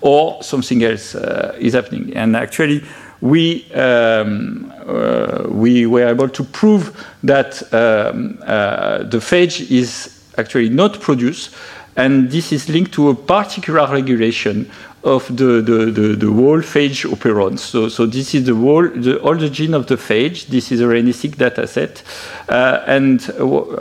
or 0.00 0.42
something 0.42 0.82
else 0.82 1.14
is 1.58 1.74
happening. 1.74 2.14
And 2.16 2.36
actually, 2.36 2.82
we, 3.20 3.72
um, 3.72 4.72
uh, 4.86 5.44
we 5.48 5.86
were 5.86 6.06
able 6.06 6.28
to 6.28 6.44
prove 6.44 7.06
that 7.22 7.62
um, 7.72 8.38
uh, 8.42 9.04
the 9.04 9.18
phage 9.18 9.70
is 9.70 10.22
actually 10.36 10.68
not 10.68 11.00
produced, 11.00 11.54
and 11.96 12.30
this 12.30 12.52
is 12.52 12.68
linked 12.68 12.92
to 12.92 13.08
a 13.08 13.14
particular 13.14 13.90
regulation 13.90 14.70
of 15.06 15.28
the, 15.28 15.62
the, 15.62 15.86
the, 15.86 16.16
the 16.16 16.32
whole 16.32 16.60
phage 16.60 17.08
operons. 17.08 17.60
So, 17.60 17.88
so 17.88 18.06
this 18.06 18.34
is 18.34 18.44
the 18.44 18.54
whole, 18.54 18.88
the, 18.88 19.20
all 19.20 19.36
the 19.36 19.48
gene 19.48 19.72
of 19.72 19.86
the 19.86 19.94
phage. 19.94 20.48
This 20.48 20.72
is 20.72 20.80
a 20.80 20.84
RNA-seq 20.84 21.36
data 21.36 21.66
set. 21.68 22.02
Uh, 22.48 22.82
and 22.86 23.22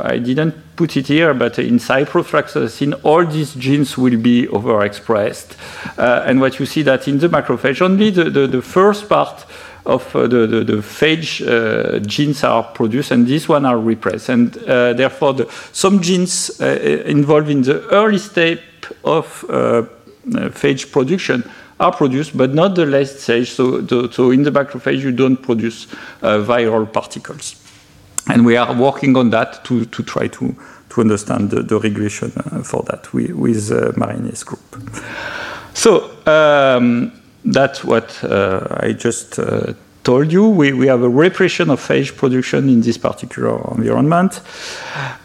I 0.01 0.19
didn't 0.19 0.75
put 0.75 0.95
it 0.95 1.07
here, 1.07 1.33
but 1.33 1.57
in 1.57 1.79
ciprofloxacin, 1.79 2.99
all 3.03 3.25
these 3.25 3.55
genes 3.55 3.97
will 3.97 4.17
be 4.17 4.45
overexpressed. 4.47 5.55
Uh, 5.97 6.23
and 6.27 6.39
what 6.39 6.59
you 6.59 6.67
see 6.67 6.83
that 6.83 7.07
in 7.07 7.17
the 7.17 7.27
macrophage, 7.27 7.81
only 7.81 8.11
the, 8.11 8.25
the, 8.29 8.45
the 8.45 8.61
first 8.61 9.09
part 9.09 9.45
of 9.85 10.15
uh, 10.15 10.27
the, 10.27 10.47
the, 10.47 10.63
the, 10.63 10.77
phage 10.81 11.45
uh, 11.45 11.99
genes 11.99 12.43
are 12.43 12.63
produced, 12.63 13.11
and 13.11 13.27
these 13.27 13.47
one 13.47 13.65
are 13.65 13.79
repressed. 13.79 14.29
And 14.29 14.57
uh, 14.63 14.93
therefore, 14.93 15.33
the, 15.33 15.51
some 15.71 16.01
genes 16.01 16.59
involved 16.59 17.49
in 17.49 17.61
the 17.61 17.87
early 17.89 18.17
step 18.17 18.59
of 19.03 19.45
phage 20.25 20.91
production 20.91 21.43
are 21.79 21.91
produced, 21.91 22.37
but 22.37 22.53
not 22.53 22.75
the 22.75 22.85
late 22.85 23.07
stage. 23.07 23.51
So, 23.51 23.85
so 24.09 24.31
in 24.31 24.43
the 24.43 24.51
macrophage, 24.51 25.01
you 25.01 25.11
don't 25.11 25.37
produce 25.37 25.87
uh, 26.21 26.39
viral 26.39 26.91
particles. 26.91 27.61
And 28.27 28.45
we 28.45 28.57
are 28.57 28.73
working 28.73 29.15
on 29.17 29.29
that 29.31 29.63
to, 29.65 29.85
to 29.85 30.03
try 30.03 30.27
to, 30.27 30.55
to 30.89 31.01
understand 31.01 31.51
the, 31.51 31.61
the 31.61 31.79
regulation 31.79 32.31
uh, 32.37 32.63
for 32.63 32.83
that 32.83 33.13
with, 33.13 33.31
with 33.31 33.71
uh, 33.71 33.91
Marine's 33.97 34.43
group. 34.43 34.61
So 35.73 36.09
um, 36.25 37.11
that's 37.45 37.83
what 37.83 38.23
uh, 38.23 38.79
I 38.79 38.93
just 38.93 39.39
uh, 39.39 39.73
told 40.05 40.31
you, 40.31 40.47
we, 40.47 40.71
we 40.71 40.87
have 40.87 41.01
a 41.01 41.09
repression 41.09 41.69
of 41.69 41.81
phage 41.81 42.15
production 42.15 42.69
in 42.69 42.81
this 42.81 42.97
particular 42.97 43.57
environment. 43.75 44.39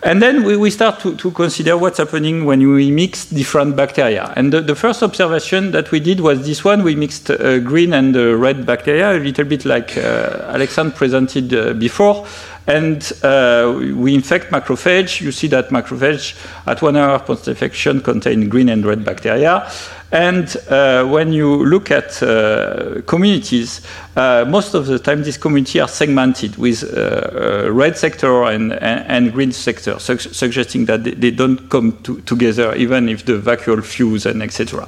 And 0.02 0.20
then 0.22 0.42
we, 0.42 0.56
we 0.56 0.70
start 0.70 1.00
to, 1.00 1.14
to 1.16 1.30
consider 1.30 1.76
what's 1.76 1.98
happening 1.98 2.46
when 2.46 2.66
we 2.66 2.90
mix 2.90 3.26
different 3.26 3.76
bacteria. 3.76 4.32
And 4.36 4.52
the, 4.52 4.62
the 4.62 4.74
first 4.74 5.02
observation 5.02 5.70
that 5.72 5.90
we 5.90 6.00
did 6.00 6.20
was 6.20 6.46
this 6.46 6.64
one. 6.64 6.82
We 6.82 6.96
mixed 6.96 7.30
uh, 7.30 7.58
green 7.60 7.92
and 7.92 8.16
uh, 8.16 8.34
red 8.36 8.66
bacteria, 8.66 9.12
a 9.12 9.21
little 9.21 9.45
bit 9.45 9.64
like 9.64 9.97
uh, 9.97 10.50
Alexandre 10.54 10.97
presented 10.97 11.52
uh, 11.52 11.73
before. 11.75 12.26
And 12.66 13.12
uh, 13.23 13.75
we 13.96 14.14
infect 14.14 14.50
macrophage. 14.50 15.20
You 15.20 15.32
see 15.32 15.49
that 15.49 15.70
macrophage 15.70 16.36
at 16.66 16.82
one 16.82 16.96
hour 16.96 17.18
post-infection 17.18 18.02
contain 18.02 18.49
green 18.49 18.68
and 18.68 18.84
red 18.84 19.04
bacteria. 19.04 19.70
And 20.12 20.56
uh, 20.68 21.04
when 21.04 21.32
you 21.32 21.64
look 21.64 21.90
at 21.92 22.20
uh, 22.23 23.00
communities, 23.06 23.80
uh, 24.16 24.44
most 24.46 24.75
of 24.75 24.86
the 24.86 24.99
time 24.99 25.23
these 25.23 25.38
communities 25.38 25.80
are 25.80 25.88
segmented 25.88 26.56
with 26.56 26.82
uh, 26.82 27.66
uh, 27.66 27.70
red 27.70 27.96
sector 27.96 28.42
and, 28.44 28.73
and, 28.73 29.06
and 29.06 29.32
green 29.32 29.52
sector, 29.52 30.00
su 30.00 30.18
suggesting 30.18 30.86
that 30.86 31.04
they, 31.04 31.12
they 31.12 31.30
don't 31.30 31.70
come 31.70 31.96
to, 32.02 32.20
together 32.23 32.75
even 32.75 33.08
if 33.08 33.25
the 33.25 33.34
vacuole 33.34 33.84
fuse 33.84 34.26
and 34.26 34.42
etc. 34.42 34.84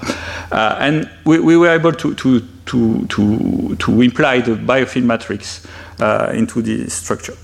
Uh, 0.50 0.76
and 0.80 1.08
we, 1.24 1.38
we, 1.38 1.56
were 1.56 1.70
able 1.70 1.92
to, 1.92 2.14
to, 2.16 2.40
to, 2.66 3.06
to, 3.06 3.76
to 3.76 4.02
imply 4.02 4.40
the 4.40 4.52
biofilm 4.52 5.04
matrix 5.04 5.66
into 6.34 6.62
the 6.62 6.88
structure. 6.90 7.34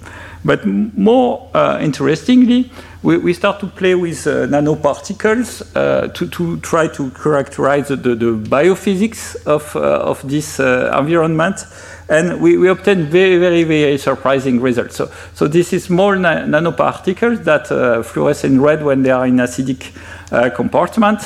But 0.45 0.67
more 0.67 1.51
interestingly, 1.81 2.71
we, 3.03 3.17
we 3.19 3.33
start 3.33 3.61
to 3.61 3.67
play 3.67 3.95
with 3.95 4.27
uh, 4.27 4.47
nanoparticles 4.47 5.63
uh, 5.77 6.09
to, 6.09 6.29
to 6.29 6.59
try 6.61 6.89
to 6.89 7.11
characterize 7.11 7.89
the, 7.89 7.97
the, 7.97 8.37
biophysics 8.49 9.37
of, 9.47 9.75
uh, 9.77 9.81
of 9.81 10.29
this 10.29 10.59
uh, 10.59 10.93
environment. 10.99 11.65
And 12.09 12.41
we, 12.41 12.57
we 12.57 12.69
obtain 12.69 13.05
very, 13.05 13.39
very, 13.39 13.63
very 13.65 13.99
surprising 13.99 14.61
results. 14.61 14.97
So, 14.97 15.11
so 15.35 15.47
this 15.47 15.73
is 15.73 15.85
small 15.85 16.17
na 16.17 16.39
nanoparticles 16.39 17.45
that 17.45 17.71
uh, 17.71 18.03
fluoresce 18.03 18.45
in 18.45 18.61
red 18.61 18.83
when 18.83 19.03
they 19.03 19.11
are 19.11 19.27
in 19.27 19.37
acidic 19.37 19.95
uh, 20.33 20.51
compartment. 20.51 21.21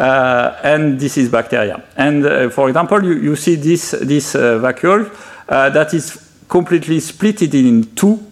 And 0.00 0.98
this 0.98 1.18
is 1.18 1.28
bacteria. 1.28 1.82
And 1.96 2.52
for 2.52 2.68
example, 2.68 3.04
you, 3.04 3.14
you 3.14 3.36
see 3.36 3.56
this, 3.56 3.90
this 4.02 4.34
vacuole 4.34 5.10
that 5.46 5.92
is 5.92 6.32
completely 6.48 7.00
split 7.00 7.42
in 7.42 7.94
two 7.94 8.30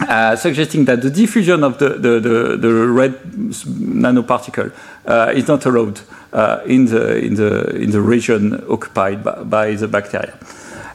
uh, 0.00 0.36
suggesting 0.36 0.84
that 0.84 1.00
the 1.00 1.10
diffusion 1.10 1.64
of 1.64 1.78
the, 1.78 1.90
the, 1.90 2.20
the, 2.20 2.56
the 2.58 2.72
red 2.86 3.14
nanoparticle 3.22 4.72
uh, 5.06 5.32
is 5.34 5.48
not 5.48 5.64
allowed 5.64 6.00
uh, 6.32 6.60
in, 6.66 6.86
the, 6.86 7.16
in, 7.16 7.34
the, 7.34 7.70
in 7.76 7.90
the 7.90 8.00
region 8.00 8.62
occupied 8.68 9.24
by, 9.24 9.42
by 9.44 9.74
the 9.74 9.88
bacteria. 9.88 10.38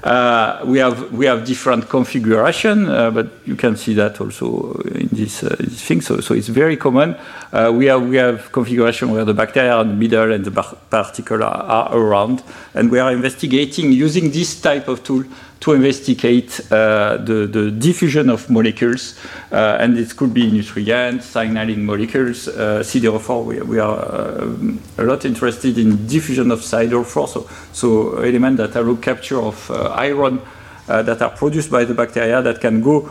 Uh, 0.03 0.61
we 0.65 0.79
have 0.79 1.11
we 1.11 1.27
have 1.27 1.45
different 1.45 1.87
configuration, 1.87 2.89
uh, 2.89 3.11
but 3.11 3.27
you 3.45 3.55
can 3.55 3.75
see 3.75 3.93
that 3.93 4.19
also 4.19 4.73
in 4.95 5.07
this, 5.11 5.43
uh, 5.43 5.55
thing. 5.69 6.01
So, 6.01 6.19
so 6.21 6.33
it's 6.33 6.47
very 6.47 6.75
common. 6.75 7.15
We 7.53 7.85
have 7.85 8.07
we 8.07 8.15
have 8.15 8.51
configuration 8.51 9.11
where 9.11 9.25
the 9.25 9.35
bacteria 9.35 9.73
are 9.73 9.83
in 9.83 9.89
the 9.89 9.95
middle 9.95 10.31
and 10.31 10.43
the 10.43 10.51
particle 10.89 11.43
are, 11.43 11.95
around, 11.95 12.41
and 12.73 12.89
we 12.89 12.97
are 12.97 13.11
investigating 13.11 13.91
using 13.91 14.31
this 14.31 14.59
type 14.59 14.87
of 14.87 15.03
tool 15.03 15.23
to 15.61 15.73
investigate 15.73 16.59
uh, 16.71 17.17
the, 17.17 17.47
the 17.47 17.69
diffusion 17.71 18.29
of 18.31 18.49
molecules, 18.49 19.15
uh, 19.51 19.77
and 19.79 19.97
it 19.97 20.15
could 20.17 20.33
be 20.33 20.51
nutrients, 20.51 21.27
signaling 21.27 21.85
molecules, 21.85 22.47
uh, 22.47 22.81
CDR4. 22.83 23.45
We, 23.45 23.61
we 23.61 23.79
are 23.79 23.95
uh, 23.95 24.47
a 24.97 25.03
lot 25.03 25.23
interested 25.23 25.77
in 25.77 26.07
diffusion 26.07 26.49
of 26.49 26.61
CDR4, 26.61 27.27
so, 27.27 27.49
so 27.71 28.17
elements 28.17 28.57
that 28.57 28.75
allow 28.75 28.95
capture 28.95 29.39
of 29.39 29.69
uh, 29.69 29.93
iron 29.95 30.41
uh, 30.87 31.03
that 31.03 31.21
are 31.21 31.29
produced 31.29 31.69
by 31.69 31.85
the 31.85 31.93
bacteria 31.93 32.41
that 32.41 32.59
can 32.59 32.81
go 32.81 33.09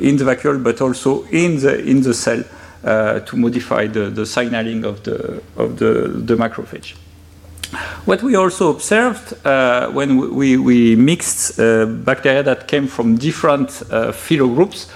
in 0.00 0.16
the 0.16 0.24
vacuole, 0.24 0.62
but 0.62 0.80
also 0.80 1.24
in 1.26 1.58
the 1.60 1.80
in 1.84 2.00
the 2.02 2.14
cell 2.14 2.42
to 2.82 3.36
modify 3.36 3.86
the, 3.86 4.10
the 4.10 4.26
signaling 4.26 4.84
of 4.84 5.02
the 5.02 5.42
of 5.56 5.78
the, 5.78 6.08
the 6.08 6.36
macrophage. 6.36 6.94
What 8.04 8.22
we 8.22 8.34
also 8.36 8.70
observed 8.70 9.34
uh, 9.46 9.88
when 9.90 10.34
we, 10.34 10.56
we 10.56 10.96
mixed 10.96 11.58
uh, 11.58 11.86
bacteria 11.86 12.42
that 12.42 12.68
came 12.68 12.86
from 12.86 13.16
different 13.16 13.70
uh, 13.90 14.12
phylogroups, 14.12 14.88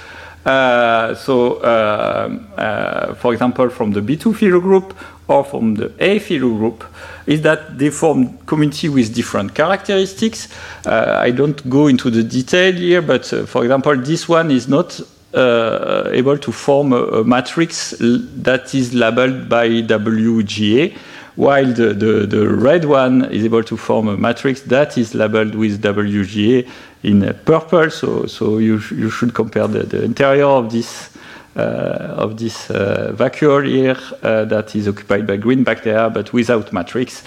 uh, 0.45 1.15
so 1.15 1.55
uh, 1.57 3.15
for 3.15 3.33
example 3.33 3.71
from 3.71 3.93
the 3.93 4.01
B2 4.01 4.35
phylogroup 4.35 4.95
or 5.29 5.43
from 5.43 5.75
the 5.75 5.93
A 5.99 6.21
phylogroup, 6.21 6.85
is 7.27 7.43
that 7.43 7.79
they 7.79 7.91
form 7.91 8.39
community 8.47 8.89
with 8.89 9.15
different 9.15 9.55
characteristics. 9.55 10.49
I 10.85 11.33
don't 11.33 11.69
go 11.69 11.89
into 11.89 12.11
the 12.11 12.23
detail 12.23 12.73
here, 12.73 13.03
but 13.03 13.25
for 13.25 13.65
example, 13.65 13.97
this 13.97 14.29
one 14.29 14.53
is 14.53 14.69
not 14.69 15.01
uh, 15.37 16.09
able 16.13 16.39
to 16.39 16.53
form 16.53 16.93
a, 16.93 17.03
a, 17.21 17.25
matrix 17.25 17.95
that 17.99 18.75
is 18.75 18.95
labeled 18.95 19.49
by 19.49 19.69
WGA, 19.69 20.97
while 21.37 21.67
the, 21.67 21.93
the, 21.93 22.27
the, 22.27 22.49
red 22.49 22.87
one 22.87 23.27
is 23.27 23.45
able 23.45 23.63
to 23.63 23.77
form 23.77 24.09
a 24.09 24.17
matrix 24.17 24.63
that 24.63 24.97
is 24.97 25.15
labeled 25.15 25.55
with 25.55 25.83
WGA 25.83 26.69
in 27.03 27.39
purple. 27.45 27.91
So, 27.91 28.27
so 28.27 28.59
you, 28.59 28.81
you 28.91 29.11
should 29.11 29.35
compare 29.35 29.69
the, 29.69 29.85
the 29.85 30.03
interior 30.03 30.47
of 30.47 30.73
this 30.73 31.11
uh, 31.57 32.15
of 32.19 32.37
this 32.37 32.71
uh, 32.71 33.15
vacuole 33.17 33.67
here 33.67 33.97
uh, 34.23 34.45
that 34.45 34.77
is 34.77 34.87
occupied 34.87 35.27
by 35.27 35.39
green 35.39 35.65
bacteria, 35.65 36.11
but 36.11 36.31
without 36.35 36.71
matrix 36.71 37.23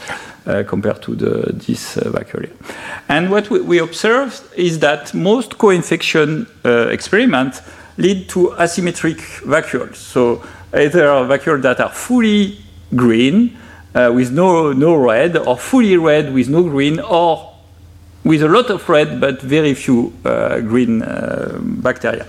uh, 0.45 0.63
compared 0.67 1.01
to 1.01 1.15
the, 1.15 1.51
this 1.53 1.97
uh, 1.97 2.01
vacuole. 2.11 2.47
And 3.07 3.31
what 3.31 3.49
we, 3.49 3.59
we 3.61 3.79
observed 3.79 4.43
is 4.55 4.77
that 4.79 5.15
most 5.15 5.57
co-infection 5.57 6.45
uh, 6.63 6.89
experiments 6.89 7.63
lead 7.97 8.29
to 8.29 8.49
asymmetric 8.59 9.17
vacuoles. 9.41 9.95
So 9.95 10.43
either 10.73 11.07
vacuoles 11.25 11.63
that 11.63 11.79
are 11.79 11.89
fully 11.89 12.59
green 12.95 13.57
uh, 13.95 14.11
with 14.13 14.31
no, 14.31 14.71
no 14.71 14.95
red, 14.95 15.35
or 15.37 15.57
fully 15.57 15.97
red 15.97 16.33
with 16.33 16.49
no 16.49 16.63
green, 16.63 16.99
or 16.99 17.49
with 18.23 18.43
a 18.43 18.47
lot 18.47 18.69
of 18.69 18.87
red 18.87 19.19
but 19.19 19.41
very 19.41 19.73
few 19.73 20.13
uh, 20.25 20.59
green 20.59 21.01
uh, 21.01 21.57
bacteria. 21.61 22.27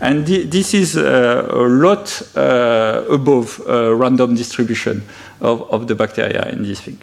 And 0.00 0.26
this 0.26 0.74
is 0.74 0.96
uh, 0.96 1.46
a 1.50 1.56
lot 1.56 2.22
uh, 2.36 3.04
above 3.10 3.58
random 3.66 4.34
distribution 4.34 5.02
of, 5.40 5.62
of 5.70 5.86
the 5.86 5.94
bacteria 5.94 6.48
in 6.50 6.62
this 6.62 6.80
thing. 6.80 6.98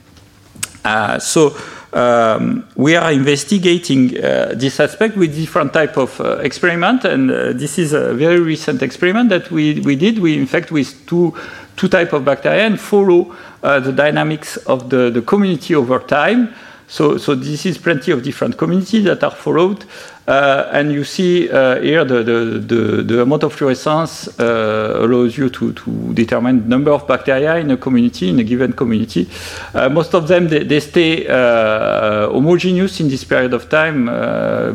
so 1.20 1.56
um, 1.94 2.68
we 2.76 2.96
are 2.96 3.12
investigating 3.12 4.10
this 4.10 4.80
aspect 4.80 5.18
with 5.18 5.34
different 5.36 5.74
type 5.74 5.98
of 5.98 6.20
experiment, 6.44 7.06
and 7.06 7.30
this 7.60 7.80
is 7.80 7.94
a 7.94 8.14
very 8.14 8.40
recent 8.40 8.84
experiment 8.84 9.30
that 9.30 9.50
we, 9.50 9.80
we 9.80 9.96
did. 9.96 10.20
We 10.20 10.38
infect 10.38 10.72
with 10.72 11.06
two 11.08 11.34
two 11.82 11.88
type 11.88 12.14
of 12.14 12.24
bacteria 12.24 12.68
and 12.68 12.80
follow 12.80 13.36
uh, 13.64 13.80
the 13.80 13.92
dynamics 13.92 14.56
of 14.68 14.92
the, 14.92 15.10
the 15.10 15.22
community 15.24 15.74
over 15.74 15.98
time. 15.98 16.54
So, 16.88 17.18
so 17.18 17.34
this 17.34 17.66
is 17.66 17.80
plenty 17.80 18.12
of 18.12 18.22
different 18.22 18.56
communities 18.56 19.06
that 19.06 19.24
are 19.24 19.32
followed. 19.32 19.86
Uh, 20.28 20.70
and 20.74 20.92
you 20.92 21.04
see 21.04 21.50
uh, 21.50 21.82
here 21.82 22.06
the, 22.06 22.22
the, 22.22 22.36
the, 22.60 23.02
the, 23.02 23.22
amount 23.24 23.44
of 23.44 23.54
fluorescence 23.54 24.28
uh, 24.40 25.00
allows 25.00 25.36
you 25.36 25.50
to, 25.50 25.74
to 25.74 26.14
determine 26.14 26.70
number 26.70 26.92
of 26.92 27.08
bacteria 27.08 27.56
in 27.56 27.72
a 27.72 27.78
community, 27.78 28.30
in 28.30 28.38
a 28.40 28.44
given 28.44 28.74
community. 28.74 29.28
Uh, 29.74 29.90
most 29.90 30.14
of 30.14 30.28
them, 30.28 30.50
they, 30.50 30.64
they 30.64 30.80
stay 30.80 31.28
uh, 31.28 32.30
homogeneous 32.30 33.00
in 33.00 33.10
this 33.10 33.24
period 33.24 33.54
of 33.54 33.68
time, 33.70 34.06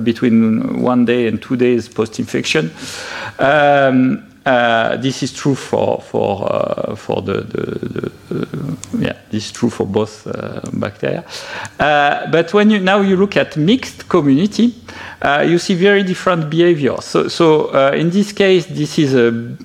between 0.03 0.83
one 0.83 1.05
day 1.05 1.29
and 1.29 1.40
two 1.40 1.55
days 1.55 1.88
post-infection. 1.88 2.73
Um, 3.38 4.36
uh, 4.47 4.97
this 4.99 5.25
is 5.25 5.33
true 5.33 5.57
for 5.57 6.01
for 6.01 6.47
uh, 6.49 6.95
for 6.95 7.21
the, 7.21 7.41
the, 7.41 8.11
the 8.31 8.43
uh, 8.43 8.77
yeah 8.99 9.17
this 9.31 9.47
is 9.47 9.53
true 9.53 9.69
for 9.69 9.85
both 9.85 10.25
uh, 10.27 10.61
bacteria. 10.73 11.25
Uh, 11.81 12.31
but 12.31 12.55
when 12.55 12.71
you 12.71 12.79
now 12.79 13.01
you 13.01 13.17
look 13.17 13.37
at 13.37 13.57
mixed 13.57 14.09
community, 14.09 14.73
uh, 15.23 15.45
you 15.47 15.59
see 15.59 15.75
very 15.75 16.05
different 16.05 16.49
behavior. 16.49 16.97
So 17.01 17.27
so 17.27 17.91
in 17.91 18.11
this 18.11 18.33
case, 18.33 18.67
this 18.67 18.99
is 19.01 19.15
a 19.15 19.57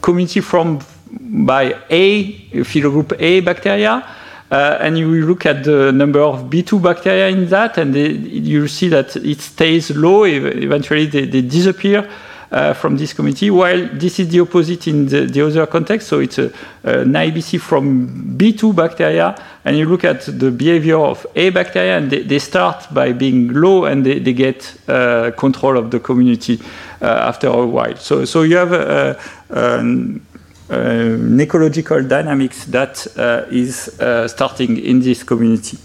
community 0.00 0.40
from 0.40 0.78
by 1.20 1.74
A 1.90 2.32
phylogroup 2.64 3.14
A 3.20 3.40
bacteria. 3.40 4.02
and 4.48 4.96
you 4.96 5.26
look 5.26 5.44
at 5.44 5.64
the 5.64 5.92
number 5.92 6.20
of 6.20 6.48
B2 6.48 6.80
bacteria 6.80 7.28
in 7.28 7.48
that, 7.48 7.78
and 7.78 7.92
they, 7.92 8.12
you 8.12 8.68
see 8.68 8.88
that 8.88 9.16
it 9.16 9.40
stays 9.40 9.90
low. 9.90 10.24
Eventually, 10.24 11.06
they, 11.06 11.26
they 11.26 11.42
disappear 11.42 12.08
uh, 12.50 12.72
from 12.74 12.96
this 12.96 13.12
community, 13.12 13.50
while 13.50 13.88
this 13.92 14.18
is 14.18 14.28
the 14.28 14.40
opposite 14.40 14.86
in 14.86 15.06
the, 15.06 15.26
the 15.26 15.46
other 15.46 15.66
context. 15.66 16.08
So 16.08 16.20
it's 16.20 16.38
a, 16.38 16.52
an 16.84 17.12
IBC 17.12 17.60
from 17.60 18.36
B2 18.36 18.74
bacteria, 18.74 19.34
and 19.64 19.76
you 19.76 19.86
look 19.86 20.04
at 20.04 20.22
the 20.26 20.50
behavior 20.50 20.98
of 20.98 21.26
A 21.34 21.50
bacteria, 21.50 21.98
and 21.98 22.10
they, 22.10 22.22
they 22.22 22.38
start 22.38 22.92
by 22.92 23.12
being 23.12 23.52
low, 23.52 23.84
and 23.84 24.04
they, 24.04 24.18
they 24.18 24.32
get 24.32 24.76
uh, 24.88 25.30
control 25.36 25.76
of 25.76 25.90
the 25.90 26.00
community 26.00 26.60
uh, 27.02 27.06
after 27.06 27.48
a 27.48 27.66
while. 27.66 27.96
So, 27.96 28.24
so 28.24 28.42
you 28.42 28.56
have 28.56 28.72
a, 28.72 29.20
an, 29.50 30.24
an 30.68 31.40
ecological 31.40 32.02
dynamics 32.02 32.64
that 32.66 33.06
uh, 33.16 33.44
is 33.50 34.00
uh, 34.00 34.28
starting 34.28 34.78
in 34.78 35.00
this 35.00 35.22
community. 35.22 35.78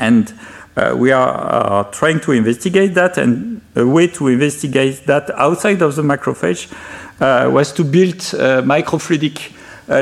And 0.00 0.32
uh, 0.32 0.34
we 0.96 1.12
are 1.12 1.84
trying 1.90 2.20
to 2.20 2.32
investigate 2.32 2.94
that, 2.94 3.18
and 3.18 3.60
a 3.76 3.86
way 3.86 4.06
to 4.08 4.28
investigate 4.28 5.06
that 5.06 5.30
outside 5.36 5.82
of 5.82 5.94
the 5.96 6.02
macrophage 6.02 6.72
uh, 7.20 7.48
was 7.50 7.72
to 7.72 7.84
build 7.84 8.16
uh, 8.34 8.62
microfluidic 8.62 9.52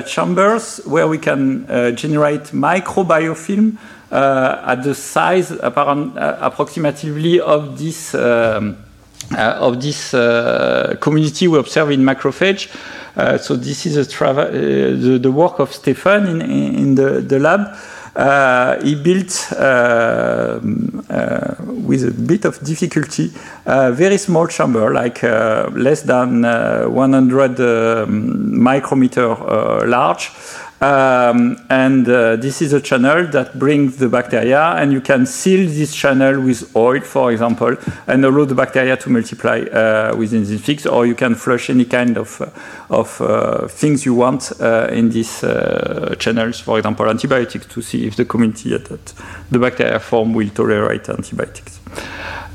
chambers 0.06 0.80
where 0.84 1.08
we 1.08 1.16
can 1.16 1.66
generate 1.96 2.52
microbiofilm 2.52 3.78
at 4.10 4.82
the 4.82 4.94
size 4.94 5.50
approximately 5.50 7.40
of 7.40 7.78
this 7.78 8.14
um, 8.14 8.76
of 9.36 9.80
this 9.80 10.10
community 11.00 11.48
we 11.48 11.58
observe 11.58 11.90
in 11.90 12.00
macrophage. 12.00 12.68
Uh, 13.18 13.36
so 13.36 13.56
this 13.56 13.84
is 13.84 13.96
uh, 13.96 14.34
the, 14.52 15.18
the, 15.20 15.32
work 15.32 15.58
of 15.58 15.72
Stefan 15.72 16.28
in, 16.28 16.40
in 16.40 16.94
the, 16.94 17.20
the 17.20 17.40
lab. 17.40 17.76
Uh, 18.16 18.82
he 18.82 18.94
built 18.94 19.52
uh, 19.52 20.58
uh, 21.10 21.54
with 21.60 22.04
a 22.04 22.10
bit 22.10 22.44
of 22.44 22.58
difficulty 22.64 23.30
a 23.66 23.92
very 23.92 24.18
small 24.18 24.46
chamber, 24.46 24.92
like 24.92 25.22
less 25.22 26.02
than 26.02 26.42
100 26.42 27.60
um, 27.60 28.62
micrometer 28.62 29.36
large. 29.86 30.30
Um, 30.80 31.58
and 31.70 32.08
uh, 32.08 32.36
this 32.36 32.62
is 32.62 32.72
a 32.72 32.80
channel 32.80 33.26
that 33.28 33.58
brings 33.58 33.96
the 33.96 34.08
bacteria, 34.08 34.74
and 34.76 34.92
you 34.92 35.00
can 35.00 35.26
seal 35.26 35.68
this 35.68 35.92
channel 35.92 36.40
with 36.40 36.74
oil, 36.76 37.00
for 37.00 37.32
example, 37.32 37.76
and 38.06 38.24
allow 38.24 38.44
the 38.44 38.54
bacteria 38.54 38.96
to 38.96 39.10
multiply 39.10 39.60
uh, 39.62 40.14
within 40.16 40.44
this 40.44 40.60
fix, 40.60 40.86
or 40.86 41.04
you 41.04 41.16
can 41.16 41.34
flush 41.34 41.68
any 41.68 41.84
kind 41.84 42.16
of, 42.16 42.40
uh, 42.40 42.94
of 42.94 43.20
uh, 43.20 43.66
things 43.66 44.06
you 44.06 44.14
want 44.14 44.52
uh, 44.60 44.86
in 44.92 45.10
these 45.10 45.42
uh, 45.42 46.14
channels, 46.20 46.60
for 46.60 46.78
example, 46.78 47.08
antibiotics, 47.08 47.66
to 47.66 47.82
see 47.82 48.06
if 48.06 48.14
the 48.14 48.24
community 48.24 48.70
that 48.70 49.14
the 49.50 49.58
bacteria 49.58 49.98
form 49.98 50.32
will 50.32 50.50
tolerate 50.50 51.08
antibiotics. 51.08 51.80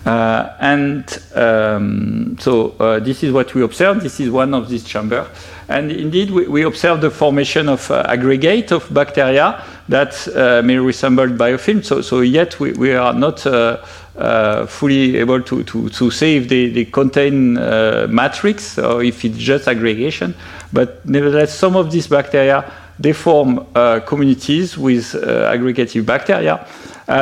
and 0.05 1.19
um, 1.35 2.37
so 2.39 2.69
this 3.01 3.21
is 3.23 3.33
what 3.33 3.53
we 3.53 3.63
observed. 3.63 4.01
This 4.01 4.21
is 4.21 4.29
one 4.29 4.53
of 4.53 4.69
these 4.69 4.85
chambers. 4.85 5.27
And 5.69 5.91
indeed, 5.91 6.31
we, 6.31 6.47
we 6.47 6.63
observe 6.63 7.01
the 7.01 7.09
formation 7.09 7.69
of 7.69 7.89
uh, 7.89 8.05
aggregate 8.07 8.71
of 8.71 8.93
bacteria 8.93 9.63
that 9.89 10.27
uh, 10.35 10.61
may 10.63 10.77
resemble 10.77 11.27
biofilm. 11.27 11.83
So, 11.83 12.01
so 12.01 12.21
yet 12.21 12.59
we, 12.59 12.73
we 12.73 12.93
are 12.93 13.13
not 13.13 13.45
uh, 13.45 13.83
uh 14.15 14.67
fully 14.67 15.17
able 15.17 15.41
to, 15.41 15.63
to, 15.63 15.89
to 15.89 16.11
say 16.11 16.37
if 16.37 16.47
they, 16.47 16.69
they 16.69 16.85
contain 16.85 17.57
uh, 17.57 18.07
matrix 18.09 18.77
or 18.77 19.03
if 19.03 19.25
it's 19.25 19.37
just 19.37 19.67
aggregation. 19.67 20.35
But 20.71 21.05
nevertheless, 21.05 21.57
some 21.57 21.75
of 21.75 21.91
these 21.91 22.07
bacteria, 22.07 22.71
they 22.99 23.13
form 23.13 23.65
uh, 23.73 24.01
communities 24.01 24.77
with 24.77 25.13
aggregative 25.13 26.05
bacteria. 26.05 26.67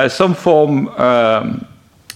some 0.09 0.33
form 0.33 0.89
um, 0.89 1.65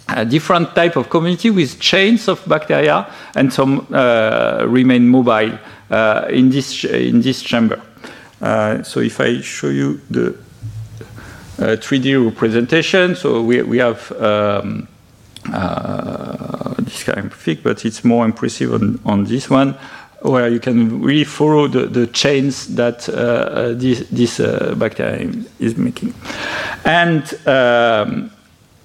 a 0.10 0.24
different 0.26 0.76
type 0.76 0.98
of 0.98 1.10
community 1.10 1.50
with 1.50 1.80
chains 1.80 2.28
of 2.28 2.46
bacteria, 2.48 3.08
and 3.36 3.52
some 3.52 3.88
remain 4.68 5.08
mobile. 5.08 5.58
Uh, 5.89 6.26
in 6.30 6.50
this 6.50 6.84
in 6.84 7.21
this 7.21 7.43
chamber. 7.43 7.80
Uh, 8.41 8.82
so 8.82 9.02
if 9.02 9.19
I 9.21 9.39
show 9.41 9.69
you 9.69 10.02
the 10.10 10.36
3D 11.58 12.15
uh, 12.15 12.26
representation, 12.26 13.15
so 13.15 13.41
we 13.41 13.62
we 13.62 13.78
have. 13.78 14.12
Um, 14.12 14.88
this 16.80 17.04
kind 17.04 17.28
of 17.28 17.34
thick, 17.34 17.62
but 17.62 17.86
it's 17.86 18.04
more 18.04 18.26
impressive 18.26 18.74
on, 18.74 19.00
on 19.06 19.26
this 19.26 19.48
one 19.48 19.78
where 20.21 20.50
you 20.50 20.60
can 20.60 21.02
really 21.02 21.24
follow 21.24 21.67
the, 21.67 21.86
the 21.86 22.08
chains 22.08 22.67
that 22.76 23.08
uh, 23.10 23.74
this, 23.74 24.08
this 24.10 24.39
uh, 24.39 24.74
bacteria 24.76 25.32
is 25.60 25.78
making. 25.78 26.13
And 26.84 27.21
um, 27.48 28.32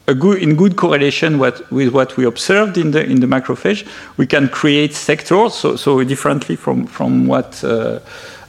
good, 0.06 0.42
in 0.42 0.56
good 0.56 0.76
correlation 0.76 1.38
what, 1.38 1.70
with 1.70 1.92
what 1.92 2.16
we 2.16 2.24
observed 2.24 2.76
in 2.76 2.90
the, 2.90 3.04
in 3.04 3.20
the 3.20 3.26
macrophage, 3.26 3.86
we 4.16 4.26
can 4.26 4.48
create 4.48 4.94
sectors, 4.94 5.54
so, 5.54 5.76
so 5.76 6.02
differently 6.04 6.56
from, 6.56 6.86
from 6.86 7.26
what 7.26 7.62
uh, 7.62 8.00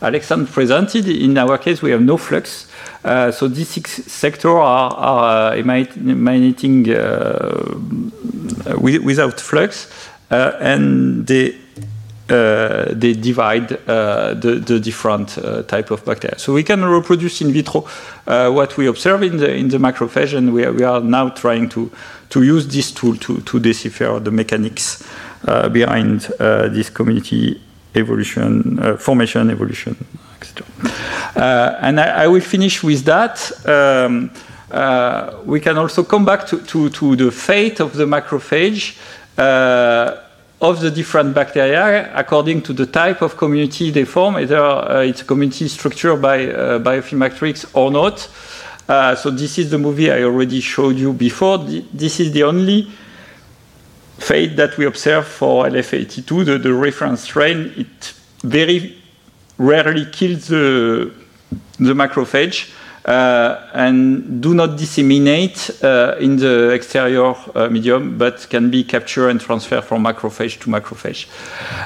Alexandre 0.01 0.51
presented, 0.51 1.07
in 1.07 1.37
our 1.37 1.57
case, 1.57 1.81
we 1.81 1.91
have 1.91 2.01
no 2.01 2.17
flux. 2.17 2.67
Uh, 3.03 3.31
so 3.31 3.47
these 3.47 3.69
six 3.69 4.03
sectors 4.11 4.45
are, 4.45 4.91
are 4.93 5.53
uh, 5.53 5.55
emanating 5.55 6.89
uh, 6.91 7.75
without 8.79 9.39
flux, 9.39 9.87
uh, 10.31 10.57
and 10.59 11.27
they 11.27 11.55
uh, 12.31 12.85
they 12.93 13.13
divide 13.13 13.73
uh, 13.89 14.33
the, 14.35 14.61
the, 14.65 14.79
different 14.79 15.37
uh, 15.37 15.63
type 15.63 15.91
of 15.91 16.05
bacteria. 16.05 16.39
So 16.39 16.53
we 16.53 16.63
can 16.63 16.85
reproduce 16.85 17.41
in 17.41 17.51
vitro 17.51 17.85
what 18.25 18.77
we 18.77 18.87
observe 18.87 19.23
in 19.23 19.37
the 19.37 19.53
in 19.53 19.67
the 19.67 19.77
macrophage, 19.77 20.33
and 20.33 20.53
we 20.53 20.63
are, 20.63 20.71
we 20.71 20.83
are 20.83 21.01
now 21.01 21.29
trying 21.29 21.67
to 21.69 21.91
to 22.29 22.43
use 22.43 22.67
this 22.67 22.91
tool 22.91 23.17
to 23.17 23.41
to 23.41 23.59
decipher 23.59 24.19
the 24.19 24.31
mechanics 24.31 25.03
behind 25.71 26.21
this 26.73 26.89
community 26.89 27.59
evolution, 27.95 28.97
formation, 28.97 29.49
evolution, 29.49 29.95
etc. 30.39 30.65
and 31.81 31.99
I, 31.99 32.23
I, 32.23 32.27
will 32.27 32.41
finish 32.41 32.81
with 32.81 33.03
that. 33.03 33.51
Um, 33.67 34.31
uh, 34.71 35.35
we 35.43 35.59
can 35.59 35.77
also 35.77 36.03
come 36.03 36.23
back 36.23 36.47
to, 36.47 36.61
to, 36.61 36.89
to, 36.89 37.15
the 37.17 37.31
fate 37.31 37.81
of 37.81 37.93
the 37.97 38.05
macrophage. 38.05 38.95
Of 40.61 40.79
the 40.79 40.91
different 40.91 41.33
bacteria 41.33 42.11
according 42.15 42.61
to 42.63 42.73
the 42.73 42.85
type 42.85 43.23
of 43.23 43.35
community 43.35 43.89
they 43.89 44.05
form, 44.05 44.35
either 44.35 44.59
uh, 44.59 45.01
it's 45.01 45.21
a 45.21 45.25
community 45.25 45.67
structured 45.67 46.21
by 46.21 46.45
uh, 46.45 46.77
biofilm 46.77 47.17
matrix 47.17 47.65
or 47.73 47.89
not. 47.89 48.29
Uh, 48.87 49.15
so 49.15 49.31
this 49.31 49.57
is 49.57 49.71
the 49.71 49.79
movie 49.79 50.11
I 50.11 50.21
already 50.21 50.61
showed 50.61 50.97
you 50.97 51.13
before. 51.13 51.57
This 51.57 52.19
is 52.19 52.31
the 52.31 52.43
only 52.43 52.91
fate 54.19 54.55
that 54.57 54.77
we 54.77 54.85
observe 54.85 55.25
for 55.25 55.65
LF82, 55.65 56.45
the, 56.45 56.57
the 56.59 56.73
reference 56.73 57.21
strain. 57.21 57.73
It 57.75 58.13
very 58.43 59.01
rarely 59.57 60.05
kills 60.11 60.47
the, 60.47 61.11
the 61.79 61.93
macrophage 61.93 62.71
and 63.05 64.41
do 64.41 64.53
not 64.53 64.77
disseminate 64.77 65.71
uh, 65.83 66.15
in 66.19 66.37
the 66.37 66.69
exterior 66.69 67.33
uh, 67.55 67.67
medium, 67.69 68.17
but 68.17 68.47
can 68.49 68.69
be 68.69 68.83
captured 68.83 69.29
and 69.29 69.41
transferred 69.41 69.83
from 69.83 70.03
macrophage 70.03 70.59
to 70.59 70.69
macrophage. 70.69 71.27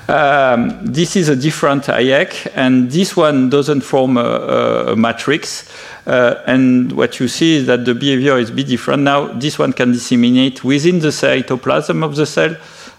Um, 0.10 0.86
this 0.86 1.16
is 1.16 1.30
a 1.30 1.36
different 1.36 1.84
IAC, 1.86 2.52
and 2.56 2.92
this 2.92 3.16
one 3.16 3.50
doesn't 3.50 3.82
form 3.82 4.18
a, 4.18 4.92
a 4.92 4.96
matrix. 4.96 5.72
Uh, 6.06 6.44
and 6.46 6.92
what 6.92 7.20
you 7.20 7.28
see 7.28 7.58
is 7.58 7.66
that 7.66 7.86
the 7.86 7.96
behavior 7.96 8.38
is 8.38 8.50
a 8.50 8.54
bit 8.54 8.68
different. 8.68 9.04
Now, 9.04 9.28
this 9.28 9.58
one 9.58 9.74
can 9.74 9.92
disseminate 9.92 10.64
within 10.64 11.00
the 11.00 11.08
cytoplasm 11.10 12.04
of 12.04 12.16
the 12.16 12.26
cell. 12.26 12.56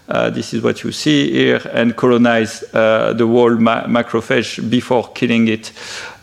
Uh, 0.09 0.29
this 0.29 0.53
is 0.53 0.61
what 0.61 0.83
you 0.83 0.91
see 0.91 1.31
here, 1.31 1.61
and 1.73 1.95
colonize 1.95 2.63
uh, 2.73 3.13
the 3.13 3.27
whole 3.27 3.55
ma 3.55 3.83
macrophage 3.83 4.69
before 4.69 5.09
killing 5.13 5.47
it. 5.49 5.71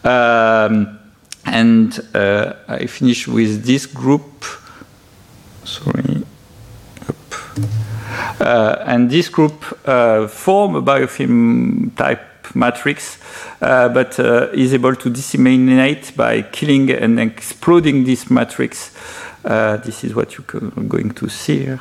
Um, 0.05 0.99
and 1.47 2.01
uh, 2.15 2.55
I 2.69 2.87
finish 2.87 3.29
with 3.29 3.65
this 3.65 3.87
group. 3.87 4.45
Sorry. 5.65 6.25
Uh, 8.41 8.83
and 8.87 9.11
this 9.11 9.29
group 9.29 9.65
uh, 9.87 10.27
form 10.27 10.77
a 10.77 10.83
biofilm 10.83 11.95
type 11.97 12.55
matrix, 12.55 13.19
uh, 13.63 13.89
but 13.89 14.19
uh, 14.19 14.49
is 14.53 14.75
able 14.75 14.95
to 14.95 15.11
disseminate 15.11 16.13
by 16.17 16.43
killing 16.43 16.91
and 16.91 17.19
exploding 17.19 18.05
this 18.05 18.31
matrix. 18.31 18.95
Uh, 19.45 19.77
this 19.79 20.05
is 20.05 20.15
what 20.15 20.37
you're 20.37 20.71
going 20.89 21.11
to 21.11 21.29
see 21.29 21.59
here. 21.61 21.81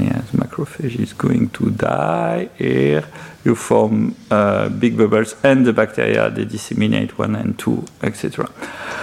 yes, 0.00 0.30
macrophage 0.32 0.98
is 0.98 1.12
going 1.12 1.48
to 1.50 1.70
die 1.70 2.48
here 2.56 3.04
you 3.44 3.54
form 3.54 4.14
uh, 4.30 4.68
big 4.68 4.96
bubbles 4.96 5.34
and 5.42 5.66
the 5.66 5.72
bacteria 5.72 6.30
they 6.30 6.44
disseminate 6.44 7.18
one 7.18 7.34
and 7.34 7.58
two 7.58 7.84
etc 8.02 8.48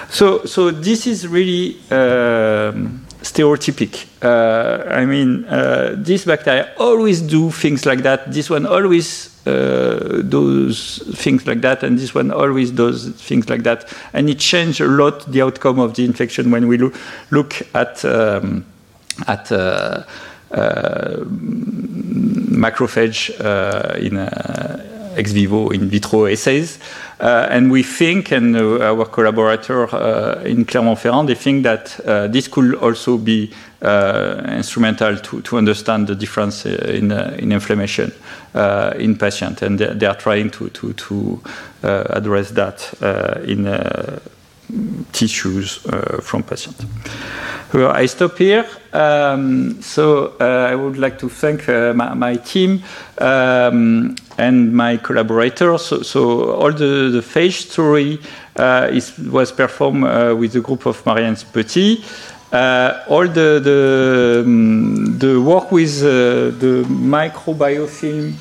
so 0.09 0.43
so 0.45 0.71
this 0.71 1.05
is 1.05 1.27
really 1.27 1.77
um, 1.91 3.05
stereotypic. 3.21 4.05
Uh, 4.21 4.83
i 4.89 5.05
mean 5.05 5.45
uh, 5.45 5.95
these 5.97 6.25
bacteria 6.25 6.73
always 6.77 7.21
do 7.21 7.51
things 7.51 7.85
like 7.85 8.03
that. 8.03 8.31
This 8.31 8.49
one 8.49 8.65
always 8.65 9.29
uh, 9.47 10.21
does 10.27 11.01
things 11.15 11.45
like 11.47 11.61
that 11.61 11.83
and 11.83 11.97
this 11.97 12.13
one 12.13 12.31
always 12.31 12.71
does 12.71 13.09
things 13.09 13.49
like 13.49 13.63
that. 13.63 13.91
And 14.13 14.29
it 14.29 14.39
changed 14.39 14.81
a 14.81 14.87
lot 14.87 15.31
the 15.31 15.41
outcome 15.41 15.79
of 15.79 15.95
the 15.95 16.05
infection 16.05 16.51
when 16.51 16.67
we 16.67 16.77
lo 16.77 16.91
look 17.31 17.61
at 17.73 18.03
um, 18.05 18.65
at 19.27 19.51
uh, 19.51 20.03
Uh, 20.51 21.25
macrophage 22.59 23.31
uh, 23.39 23.95
in 23.99 24.17
uh, 24.17 25.13
ex 25.15 25.31
vivo, 25.31 25.69
in 25.69 25.87
vitro 25.89 26.25
assays. 26.25 26.79
Uh, 27.19 27.47
and 27.49 27.71
we 27.71 27.83
think, 27.83 28.31
and 28.31 28.55
uh, 28.55 28.79
our 28.79 29.05
collaborator 29.05 29.85
in 30.45 30.65
Clermont-Ferrand, 30.65 31.29
they 31.29 31.35
think 31.35 31.63
that 31.63 31.99
this 32.31 32.47
could 32.47 32.75
also 32.75 33.17
be 33.17 33.51
instrumental 33.81 35.17
to, 35.17 35.41
to 35.41 35.57
understand 35.57 36.07
the 36.07 36.15
difference 36.15 36.65
in, 36.65 37.11
in 37.11 37.51
inflammation 37.51 38.11
in 38.97 39.17
patients. 39.17 39.61
And 39.61 39.79
they, 39.79 39.93
they, 39.93 40.05
are 40.05 40.15
trying 40.15 40.49
to, 40.51 40.69
to, 40.69 40.93
to 40.93 41.41
address 41.83 42.51
that 42.51 42.93
in 43.45 43.65
tissues 45.11 45.85
uh, 45.85 46.19
from 46.21 46.43
patients. 46.43 46.85
Well, 47.73 47.91
I 47.91 48.07
stop 48.07 48.37
here. 48.37 48.65
Um, 48.93 49.81
so 49.81 50.33
uh, 50.39 50.69
I 50.71 50.75
would 50.75 50.97
like 50.97 51.19
to 51.19 51.29
thank 51.29 51.69
uh, 51.69 51.93
my, 51.93 52.13
my, 52.15 52.35
team 52.37 52.81
um, 53.19 54.15
and 54.37 54.73
my 54.73 54.97
collaborators. 54.97 55.85
So, 55.85 56.01
so 56.01 56.51
all 56.53 56.71
the, 56.71 57.09
the 57.11 57.21
phage 57.21 57.69
story 57.69 58.19
uh, 58.55 58.89
is, 58.91 59.17
was 59.19 59.51
performed 59.51 60.05
uh, 60.05 60.35
with 60.35 60.53
the 60.53 60.61
group 60.61 60.87
of 60.87 61.05
Marianne 61.05 61.37
Petit. 61.53 62.03
Uh, 62.51 63.03
all 63.07 63.27
the, 63.27 63.59
the, 63.63 64.41
um, 64.43 65.19
the 65.19 65.39
work 65.39 65.71
with 65.71 65.99
the 66.01 66.83
microbiofilm 66.89 68.33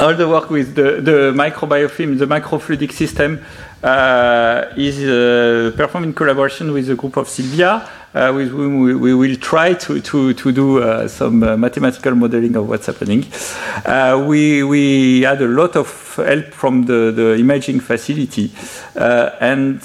all 0.00 0.14
the 0.14 0.26
work 0.26 0.50
with 0.50 0.74
the, 0.74 1.00
the 1.00 1.32
microbiofilm, 1.34 2.18
the 2.18 2.26
microfluidic 2.26 2.92
system, 2.92 3.44
uh, 3.82 4.64
is 4.76 4.98
uh, 5.04 5.76
performed 5.76 6.06
in 6.06 6.14
collaboration 6.14 6.72
with 6.72 6.88
a 6.90 6.94
group 6.94 7.16
of 7.16 7.28
Sylvia, 7.28 7.88
uh, 8.14 8.32
with 8.34 8.48
whom 8.48 8.80
we, 8.80 8.94
we, 8.94 9.14
will 9.14 9.36
try 9.36 9.74
to, 9.74 10.00
to, 10.00 10.32
to 10.34 10.52
do 10.52 10.82
uh, 10.82 11.06
some 11.06 11.42
uh, 11.42 11.56
mathematical 11.56 12.14
modeling 12.14 12.56
of 12.56 12.68
what's 12.68 12.86
happening. 12.86 13.26
Uh, 13.84 14.24
we, 14.26 14.62
we 14.62 15.22
had 15.22 15.40
a 15.42 15.48
lot 15.48 15.76
of 15.76 15.86
help 16.16 16.52
from 16.52 16.86
the, 16.86 17.36
imaging 17.38 17.80
facility. 17.80 18.50
and 18.94 19.80